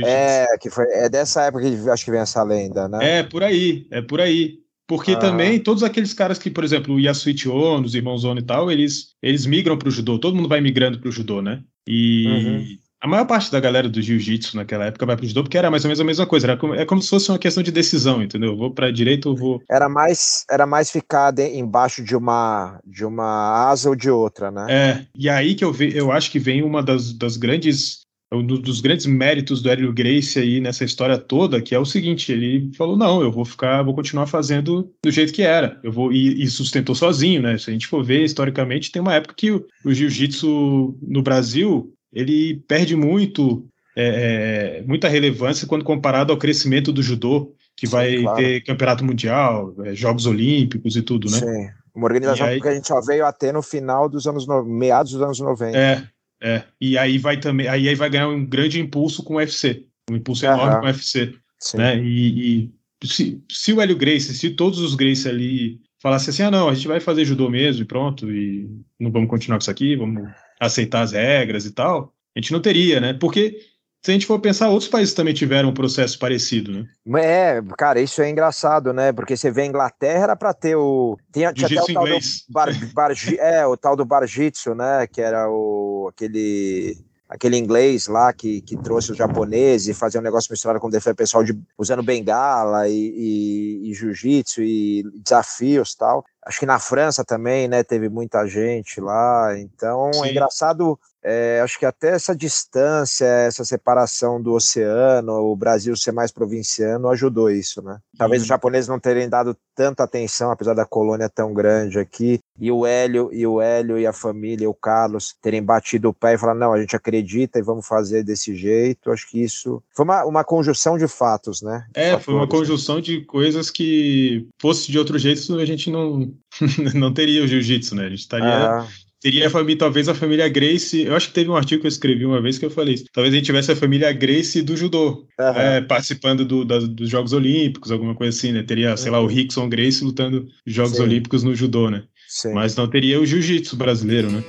[0.05, 3.19] É, que foi, é dessa época que acho que vem essa lenda, né?
[3.19, 4.59] É, por aí, é por aí.
[4.85, 5.17] Porque ah.
[5.17, 8.69] também todos aqueles caras que, por exemplo, o Yasuichi Ono, os irmãos Ono e tal,
[8.69, 10.19] eles, eles migram para o judô.
[10.19, 11.61] Todo mundo vai migrando para o judô, né?
[11.87, 12.27] E.
[12.27, 15.71] Uhum a maior parte da galera do jiu-jitsu naquela época vai pro judô porque era
[15.71, 16.47] mais ou menos a mesma coisa.
[16.47, 18.57] Era como, é como se fosse uma questão de decisão, entendeu?
[18.57, 19.61] vou para direita ou vou.
[19.69, 24.51] Era mais, era mais ficar de, embaixo de uma, de uma asa ou de outra,
[24.51, 24.65] né?
[24.69, 27.99] É, e aí que eu, ve, eu acho que vem uma das, das grandes.
[28.31, 32.31] Um dos grandes méritos do Hélio Grace aí nessa história toda, que é o seguinte,
[32.31, 35.79] ele falou, não, eu vou ficar, vou continuar fazendo do jeito que era.
[35.83, 37.57] Eu vou, e, e sustentou sozinho, né?
[37.57, 41.91] Se a gente for ver historicamente, tem uma época que o, o jiu-jitsu no Brasil
[42.13, 47.91] ele perde muito é, é, muita relevância quando comparado ao crescimento do judô, que Sim,
[47.91, 48.37] vai claro.
[48.37, 51.37] ter campeonato mundial, é, Jogos Olímpicos e tudo, né?
[51.37, 54.47] Sim, uma organização aí, que a gente só veio a ter no final dos anos,
[54.47, 55.77] no, meados dos anos 90.
[55.77, 56.07] É,
[56.41, 56.63] é.
[56.79, 60.45] E aí vai também, aí vai ganhar um grande impulso com o UFC, um impulso
[60.45, 61.77] enorme com o UFC, Sim.
[61.77, 61.97] né?
[61.97, 66.51] E, e se, se o Hélio Grace, se todos os Grace ali falassem assim, ah
[66.51, 68.69] não, a gente vai fazer judô mesmo e pronto, e
[68.99, 70.29] não vamos continuar com isso aqui, vamos
[70.59, 73.13] aceitar as regras e tal, a gente não teria, né?
[73.13, 73.59] Porque
[74.01, 77.21] se a gente for pensar, outros países também tiveram um processo parecido, né?
[77.21, 79.11] É, cara, isso é engraçado, né?
[79.11, 81.17] Porque você vê a Inglaterra era para ter o.
[81.33, 82.45] Tinha, tinha até o tal inglês.
[82.47, 85.05] do bar, bar, é, o tal do Barjitsu, né?
[85.05, 86.95] Que era o aquele
[87.29, 91.13] aquele inglês lá que, que trouxe os japoneses e fazia um negócio misturado com defesa
[91.13, 96.25] pessoal de, usando bengala e, e, e jiu-jitsu e desafios tal.
[96.43, 99.55] Acho que na França também, né, teve muita gente lá.
[99.59, 100.25] Então é Sim.
[100.25, 106.11] é engraçado é, acho que até essa distância, essa separação do oceano, o Brasil ser
[106.11, 107.99] mais provinciano, ajudou isso, né?
[108.17, 112.71] Talvez os japoneses não terem dado tanta atenção, apesar da colônia tão grande aqui, e
[112.71, 116.37] o Hélio e o Hélio e a família, o Carlos, terem batido o pé e
[116.37, 119.11] falar, não, a gente acredita e vamos fazer desse jeito.
[119.11, 121.85] Acho que isso foi uma, uma conjunção de fatos, né?
[121.93, 126.31] É, foi uma conjunção de coisas que fosse de outro jeito, a gente não,
[126.95, 128.05] não teria o jiu-jitsu, né?
[128.05, 128.87] A gente estaria ah
[129.21, 131.01] Teria a família, talvez a família Grace.
[131.01, 133.05] Eu acho que teve um artigo que eu escrevi uma vez que eu falei isso.
[133.11, 135.45] Talvez a gente tivesse a família Grace do judô, uhum.
[135.59, 138.63] é, participando do, da, dos Jogos Olímpicos, alguma coisa assim, né?
[138.63, 141.03] Teria, sei lá, o Rickson Grace lutando Jogos Sim.
[141.03, 142.03] Olímpicos no judô, né?
[142.27, 142.53] Sim.
[142.53, 144.43] Mas não teria o jiu-jitsu brasileiro, né?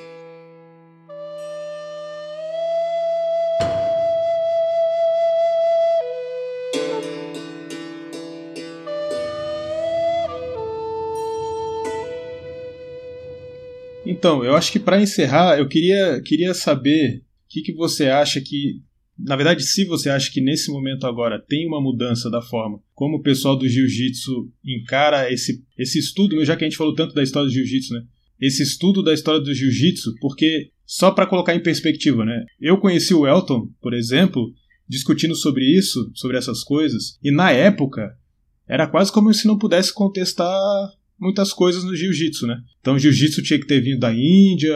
[14.21, 18.39] Então, eu acho que para encerrar, eu queria, queria saber o que, que você acha
[18.39, 18.83] que
[19.19, 23.19] na verdade, se você acha que nesse momento agora tem uma mudança da forma como
[23.19, 27.23] o pessoal do jiu-jitsu encara esse, esse estudo, já que a gente falou tanto da
[27.23, 28.03] história do jiu-jitsu, né?
[28.41, 32.47] Esse estudo da história do jiu-jitsu, porque só para colocar em perspectiva, né?
[32.59, 34.55] Eu conheci o Elton, por exemplo,
[34.89, 38.17] discutindo sobre isso, sobre essas coisas, e na época
[38.67, 40.57] era quase como se não pudesse contestar
[41.21, 42.57] muitas coisas no jiu-jitsu, né?
[42.81, 44.75] Então, jiu-jitsu tinha que ter vindo da Índia,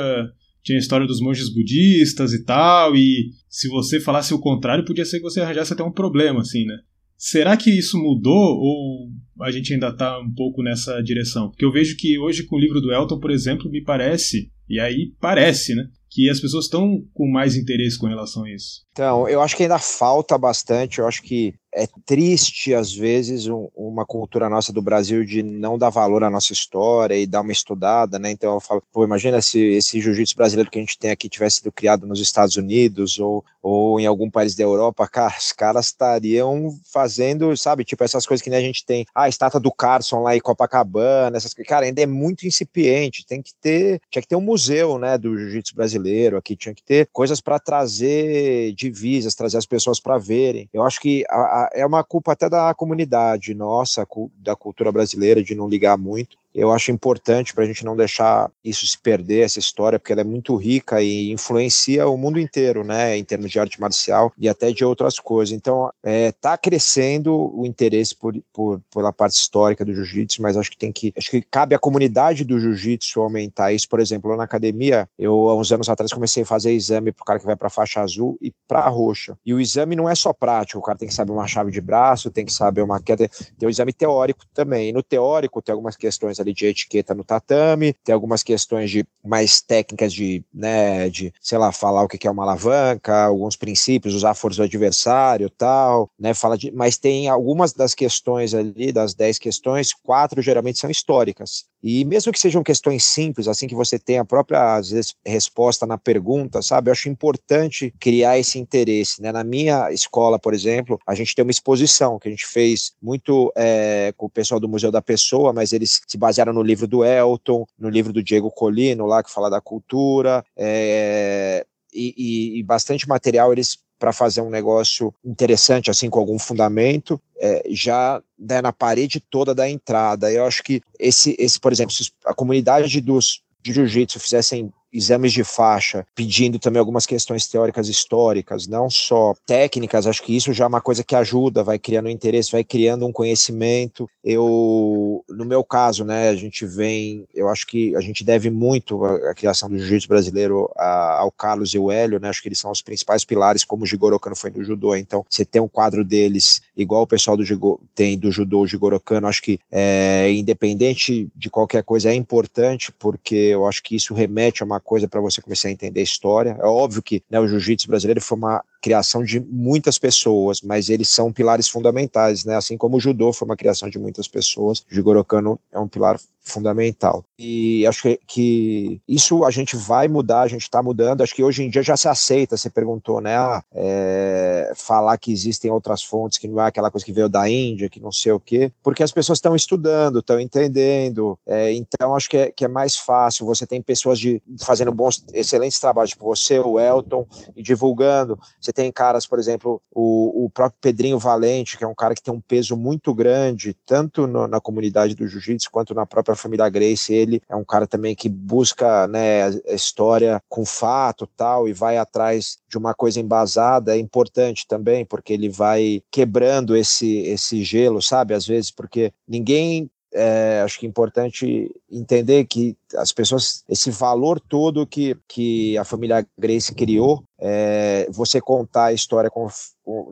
[0.62, 5.04] tinha a história dos monges budistas e tal, e se você falasse o contrário, podia
[5.04, 6.78] ser que você arranjasse até um problema, assim, né?
[7.16, 11.48] Será que isso mudou ou a gente ainda está um pouco nessa direção?
[11.48, 14.80] Porque eu vejo que hoje com o livro do Elton, por exemplo, me parece, e
[14.80, 15.88] aí parece, né?
[16.10, 18.83] Que as pessoas estão com mais interesse com relação a isso.
[18.94, 21.00] Então, eu acho que ainda falta bastante.
[21.00, 25.76] Eu acho que é triste, às vezes, um, uma cultura nossa do Brasil de não
[25.76, 28.30] dar valor à nossa história e dar uma estudada, né?
[28.30, 31.56] Então eu falo, pô, imagina se esse jiu-jitsu brasileiro que a gente tem aqui tivesse
[31.56, 35.86] sido criado nos Estados Unidos ou, ou em algum país da Europa, cara, os caras
[35.86, 39.72] estariam fazendo, sabe, tipo essas coisas que nem a gente tem, ah, a estátua do
[39.72, 44.22] Carson lá em Copacabana, essas coisas, cara, ainda é muito incipiente, tem que ter, tinha
[44.22, 48.72] que ter um museu, né, do jiu-jitsu brasileiro aqui, tinha que ter coisas para trazer
[48.90, 50.68] divisas, trazer as pessoas para verem.
[50.72, 54.06] Eu acho que a, a é uma culpa até da comunidade nossa,
[54.36, 58.50] da cultura brasileira, de não ligar muito eu acho importante para a gente não deixar
[58.64, 62.84] isso se perder, essa história, porque ela é muito rica e influencia o mundo inteiro,
[62.84, 65.54] né, em termos de arte marcial e até de outras coisas.
[65.54, 70.56] Então, está é, tá crescendo o interesse por, por, pela parte histórica do jiu-jitsu, mas
[70.56, 73.88] acho que tem que, acho que cabe à comunidade do jiu-jitsu aumentar isso.
[73.88, 77.24] Por exemplo, na academia, eu há uns anos atrás comecei a fazer exame para o
[77.24, 79.36] cara que vai para a faixa azul e para a roxa.
[79.44, 81.80] E o exame não é só prático, o cara tem que saber uma chave de
[81.80, 83.28] braço, tem que saber uma queda,
[83.58, 84.90] tem o exame teórico também.
[84.90, 89.04] E no teórico tem algumas questões ali de etiqueta no tatame, tem algumas questões de
[89.24, 94.14] mais técnicas de, né, de, sei lá, falar o que é uma alavanca, alguns princípios,
[94.14, 98.92] usar a força do adversário, tal, né, fala de, mas tem algumas das questões ali,
[98.92, 101.64] das dez questões, quatro geralmente são históricas.
[101.82, 105.98] E mesmo que sejam questões simples, assim que você tem a própria vezes, resposta na
[105.98, 106.88] pergunta, sabe?
[106.88, 109.30] Eu acho importante criar esse interesse, né?
[109.30, 113.52] Na minha escola, por exemplo, a gente tem uma exposição que a gente fez muito
[113.54, 117.04] é, com o pessoal do Museu da Pessoa, mas eles se basearam no livro do
[117.04, 122.62] Elton, no livro do Diego Colino, lá que fala da cultura, é, e, e, e,
[122.62, 128.60] bastante material eles para fazer um negócio interessante, assim, com algum fundamento, é, já né,
[128.60, 130.30] na parede toda da entrada.
[130.32, 135.32] Eu acho que esse, esse por exemplo, se a comunidade dos de jiu-jitsu fizessem exames
[135.32, 140.64] de faixa, pedindo também algumas questões teóricas históricas, não só técnicas, acho que isso já
[140.64, 144.08] é uma coisa que ajuda, vai criando interesse, vai criando um conhecimento.
[144.22, 149.04] Eu, no meu caso, né, a gente vem, eu acho que a gente deve muito
[149.04, 152.48] a, a criação do jiu-jitsu brasileiro a, ao Carlos e o Hélio, né, acho que
[152.48, 155.60] eles são os principais pilares, como o Jigoro Kano foi no judô, então você tem
[155.60, 159.42] um quadro deles igual o pessoal do Jigo, tem do judô, o Jigoro Kano, acho
[159.42, 164.66] que é, independente de qualquer coisa é importante, porque eu acho que isso remete a
[164.66, 166.56] uma coisa para você começar a entender a história.
[166.60, 171.08] É óbvio que né, o jiu-jitsu brasileiro foi uma criação de muitas pessoas, mas eles
[171.08, 172.54] são pilares fundamentais, né?
[172.54, 175.88] Assim como o judô foi uma criação de muitas pessoas, o Jigoro Kano é um
[175.88, 177.24] pilar fundamental.
[177.38, 181.22] E acho que, que isso a gente vai mudar, a gente está mudando.
[181.22, 182.56] Acho que hoje em dia já se aceita.
[182.56, 183.34] Você perguntou, né?
[183.34, 187.48] Ah, é, falar que existem outras fontes, que não é aquela coisa que veio da
[187.48, 191.38] Índia, que não sei o quê, porque as pessoas estão estudando, estão entendendo.
[191.46, 193.46] É, então acho que é, que é mais fácil.
[193.46, 197.26] Você tem pessoas de, fazendo bons, excelentes trabalhos, tipo você, o Elton,
[197.56, 198.38] e divulgando.
[198.60, 202.22] Você tem caras, por exemplo, o, o próprio Pedrinho Valente, que é um cara que
[202.22, 206.68] tem um peso muito grande, tanto no, na comunidade do jiu-jitsu quanto na própria família
[206.68, 207.14] Grace.
[207.14, 211.96] Ele é um cara também que busca né, a história com fato tal, e vai
[211.96, 213.96] atrás de uma coisa embasada.
[213.96, 218.34] É importante também, porque ele vai quebrando esse, esse gelo, sabe?
[218.34, 224.38] Às vezes, porque ninguém é, acho que é importante entender que as pessoas, esse valor
[224.38, 229.48] todo que, que a família Grace criou, é, você contar a história com,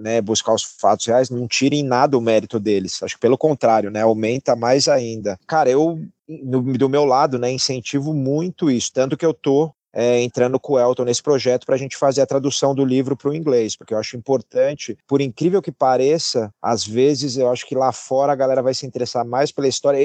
[0.01, 3.03] né, buscar os fatos reais, não tira em nada o mérito deles.
[3.03, 5.39] Acho que pelo contrário, né, aumenta mais ainda.
[5.47, 10.23] Cara, eu, no, do meu lado, né, incentivo muito isso, tanto que eu tô é,
[10.23, 13.31] entrando com o Elton nesse projeto para a gente fazer a tradução do livro para
[13.31, 17.75] o inglês, porque eu acho importante, por incrível que pareça, às vezes eu acho que
[17.75, 19.99] lá fora a galera vai se interessar mais pela história.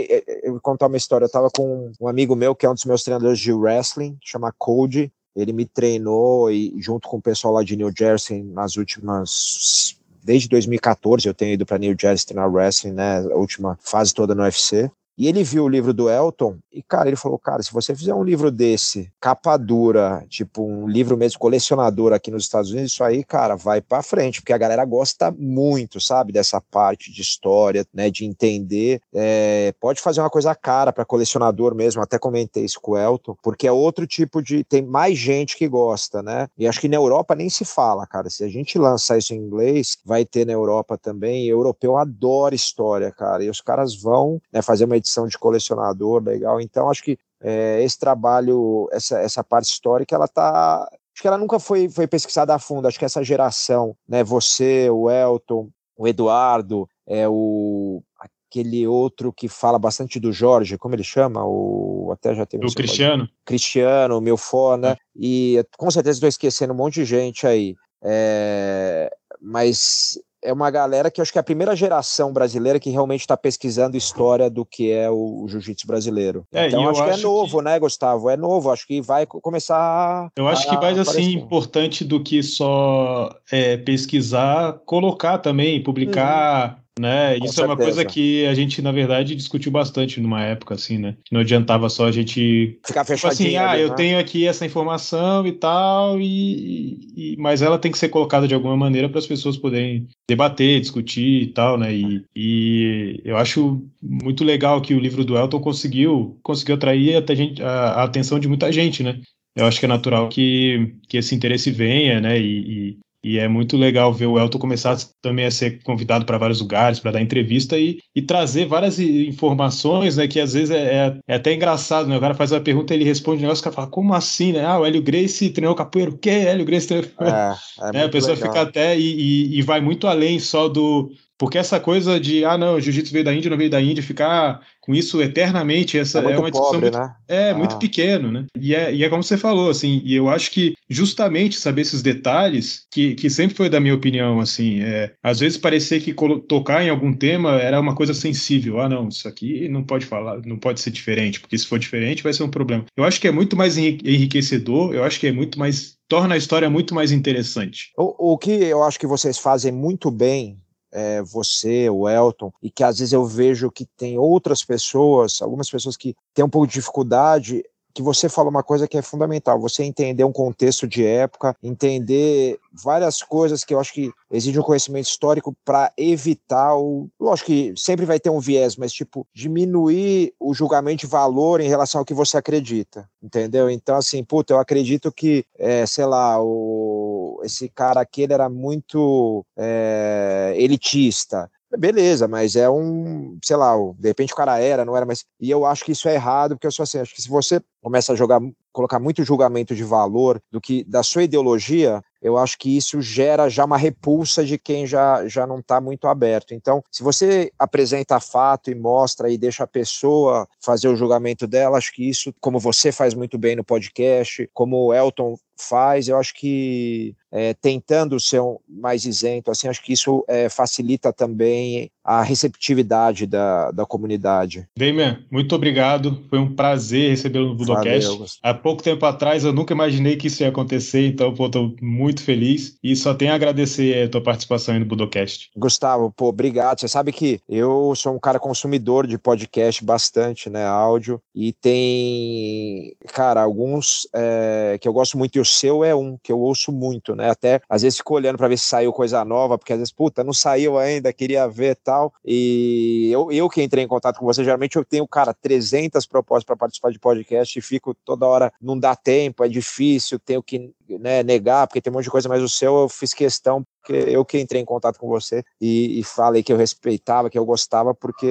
[0.43, 2.85] Eu vou contar uma história, eu estava com um amigo meu que é um dos
[2.85, 7.63] meus treinadores de wrestling, chama Cody, ele me treinou e junto com o pessoal lá
[7.63, 12.91] de New Jersey nas últimas desde 2014 eu tenho ido para New Jersey treinar wrestling,
[12.91, 14.91] né, a última fase toda no UFC.
[15.17, 18.13] E ele viu o livro do Elton e, cara, ele falou: Cara, se você fizer
[18.13, 23.03] um livro desse, capa dura, tipo um livro mesmo colecionador aqui nos Estados Unidos, isso
[23.03, 27.83] aí, cara, vai para frente, porque a galera gosta muito, sabe, dessa parte de história,
[27.91, 29.01] né, de entender.
[29.11, 33.35] É, pode fazer uma coisa cara para colecionador mesmo, até comentei isso com o Elton,
[33.41, 34.63] porque é outro tipo de.
[34.63, 36.47] Tem mais gente que gosta, né?
[36.55, 38.29] E acho que na Europa nem se fala, cara.
[38.29, 41.45] Se a gente lançar isso em inglês, vai ter na Europa também.
[41.45, 43.43] E europeu adora história, cara.
[43.43, 46.59] E os caras vão né, fazer uma edição de colecionador legal.
[46.61, 50.87] Então, acho que é, esse trabalho, essa, essa parte histórica, ela tá.
[51.13, 52.87] Acho que ela nunca foi, foi pesquisada a fundo.
[52.87, 58.03] Acho que essa geração, né, você, o Elton, o Eduardo, é o
[58.49, 61.45] aquele outro que fala bastante do Jorge, como ele chama?
[61.45, 63.23] O até já tem o Cristiano.
[63.23, 63.33] Pode...
[63.45, 64.91] Cristiano, meu fã, né?
[64.91, 64.97] É.
[65.15, 67.75] E com certeza estou esquecendo um monte de gente aí.
[68.01, 69.11] É...
[69.41, 73.35] Mas é uma galera que acho que é a primeira geração brasileira que realmente está
[73.35, 76.45] pesquisando história do que é o, o jiu-jitsu brasileiro.
[76.53, 77.63] É, então acho, acho, que é novo, que...
[77.63, 78.29] né, Gustavo?
[78.29, 80.29] É novo, acho que vai começar.
[80.35, 86.81] Eu acho que mais assim importante do que só é, pesquisar, colocar também, publicar.
[86.99, 87.37] Né?
[87.37, 91.15] Isso é uma coisa que a gente, na verdade, discutiu bastante numa época, assim, né?
[91.31, 92.79] Não adiantava só a gente.
[92.85, 93.37] Ficar fechadinho.
[93.37, 93.95] Tipo assim, ah, ali, eu né?
[93.95, 98.53] tenho aqui essa informação e tal, e, e, mas ela tem que ser colocada de
[98.53, 101.93] alguma maneira para as pessoas poderem debater, discutir e tal, né?
[101.93, 107.35] E, e, eu acho muito legal que o livro do Elton conseguiu, conseguiu atrair até
[107.35, 109.21] gente, a, a atenção de muita gente, né?
[109.57, 112.39] eu acho que é natural que, que esse interesse venha, né?
[112.39, 116.61] E, e é muito legal ver o Elton começar também a ser convidado para vários
[116.61, 120.27] lugares, para dar entrevista e, e, trazer várias informações, né?
[120.27, 122.17] Que às vezes é, é, é, até engraçado, né?
[122.17, 124.65] O cara faz uma pergunta ele responde um negócio, o cara fala, como assim, né?
[124.65, 126.11] Ah, o Hélio Grace treinou capoeira.
[126.11, 126.29] O quê?
[126.29, 127.09] Hélio Grace treinou...
[127.19, 127.55] É,
[127.97, 128.49] é, é a pessoa legal.
[128.49, 132.57] fica até e, e, e vai muito além só do, porque essa coisa de, ah,
[132.57, 136.31] não, jiu-jitsu veio da Índia, não veio da Índia, ficar com isso eternamente, essa é,
[136.31, 137.15] é uma discussão pobre, muito, né?
[137.27, 137.53] é, ah.
[137.53, 138.45] muito pequeno, né?
[138.59, 142.01] E é, e é como você falou, assim, e eu acho que justamente saber esses
[142.01, 146.13] detalhes, que, que sempre foi da minha opinião, assim, é, às vezes parecer que
[146.47, 148.79] tocar em algum tema era uma coisa sensível.
[148.79, 152.23] Ah, não, isso aqui não pode falar, não pode ser diferente, porque se for diferente
[152.23, 152.85] vai ser um problema.
[152.95, 156.37] Eu acho que é muito mais enriquecedor, eu acho que é muito mais torna a
[156.37, 157.91] história muito mais interessante.
[157.97, 160.57] O, o que eu acho que vocês fazem muito bem
[160.91, 165.69] é, você, o Elton, e que às vezes eu vejo que tem outras pessoas, algumas
[165.69, 167.63] pessoas que têm um pouco de dificuldade,
[167.97, 172.59] que você fala uma coisa que é fundamental, você entender um contexto de época, entender
[172.71, 177.09] várias coisas que eu acho que exige um conhecimento histórico para evitar o.
[177.19, 181.67] Lógico que sempre vai ter um viés, mas tipo, diminuir o julgamento de valor em
[181.67, 183.67] relação ao que você acredita, entendeu?
[183.67, 188.47] Então, assim, puta, eu acredito que, é, sei lá, o, esse cara aqui ele era
[188.47, 194.95] muito é, elitista beleza, mas é um, sei lá, de repente o cara era, não
[194.95, 195.25] era, mas.
[195.39, 197.61] E eu acho que isso é errado, porque eu sou assim, acho que se você
[197.81, 202.57] começa a jogar, colocar muito julgamento de valor do que da sua ideologia, eu acho
[202.57, 206.53] que isso gera já uma repulsa de quem já, já não está muito aberto.
[206.53, 211.77] Então, se você apresenta fato e mostra e deixa a pessoa fazer o julgamento dela,
[211.77, 216.17] acho que isso, como você faz muito bem no podcast, como o Elton faz, eu
[216.17, 221.91] acho que é, tentando ser um, mais isento, assim, acho que isso é, facilita também
[222.03, 224.65] a receptividade da, da comunidade.
[224.77, 226.23] Damian, muito obrigado.
[226.29, 228.39] Foi um prazer recebê-lo no Budocast.
[228.41, 232.77] Há pouco tempo atrás eu nunca imaginei que isso ia acontecer, então estou muito feliz
[232.81, 235.49] e só tenho a agradecer a tua participação aí no Budocast.
[235.57, 236.79] Gustavo, pô, obrigado.
[236.79, 242.95] Você sabe que eu sou um cara consumidor de podcast bastante, né, áudio, e tem,
[243.13, 246.71] cara, alguns é, que eu gosto muito e o seu é um que eu ouço
[246.71, 249.79] muito, né, até às vezes fico olhando para ver se saiu coisa nova, porque às
[249.79, 252.13] vezes, puta, não saiu ainda, queria ver tal.
[252.25, 256.43] E eu, eu que entrei em contato com você, geralmente eu tenho, cara, 300 propostas
[256.45, 260.71] para participar de podcast e fico toda hora, não dá tempo, é difícil, tenho que
[260.99, 263.93] né, negar, porque tem um monte de coisa, mas o seu eu fiz questão, porque
[263.93, 267.45] eu que entrei em contato com você e, e falei que eu respeitava, que eu
[267.45, 268.27] gostava, porque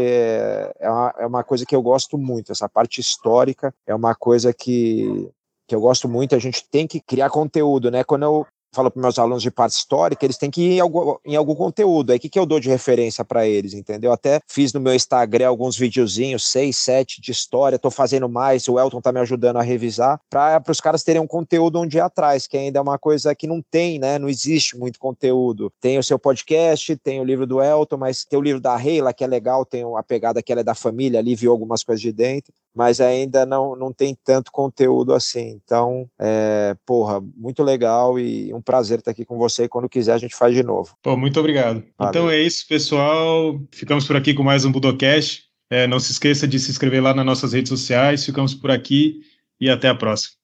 [0.79, 4.53] é uma, é uma coisa que eu gosto muito, essa parte histórica é uma coisa
[4.53, 5.31] que
[5.67, 8.05] que eu gosto muito, a gente tem que criar conteúdo, né?
[8.05, 8.47] Quando eu
[8.77, 11.55] falo para meus alunos de parte histórica, eles têm que ir em algum, em algum
[11.55, 12.11] conteúdo.
[12.11, 14.13] Aí o que, que eu dou de referência para eles, entendeu?
[14.13, 18.79] Até fiz no meu Instagram alguns videozinhos, seis, sete de história, estou fazendo mais, o
[18.79, 22.47] Elton está me ajudando a revisar, para os caras terem um conteúdo um dia atrás,
[22.47, 24.19] que ainda é uma coisa que não tem, né?
[24.19, 25.73] Não existe muito conteúdo.
[25.81, 29.13] Tem o seu podcast, tem o livro do Elton, mas tem o livro da Reila,
[29.13, 32.03] que é legal, tem a pegada que ela é da família, ali viu algumas coisas
[32.03, 35.59] de dentro, mas ainda não, não tem tanto conteúdo assim.
[35.65, 39.65] Então, é, porra, muito legal e um prazer estar aqui com você.
[39.65, 40.95] E quando quiser, a gente faz de novo.
[41.01, 41.83] Pô, muito obrigado.
[41.97, 42.11] Valeu.
[42.11, 43.59] Então é isso, pessoal.
[43.71, 45.45] Ficamos por aqui com mais um Budocast.
[45.71, 48.25] É, não se esqueça de se inscrever lá nas nossas redes sociais.
[48.27, 49.21] Ficamos por aqui
[49.61, 50.35] e até a próxima.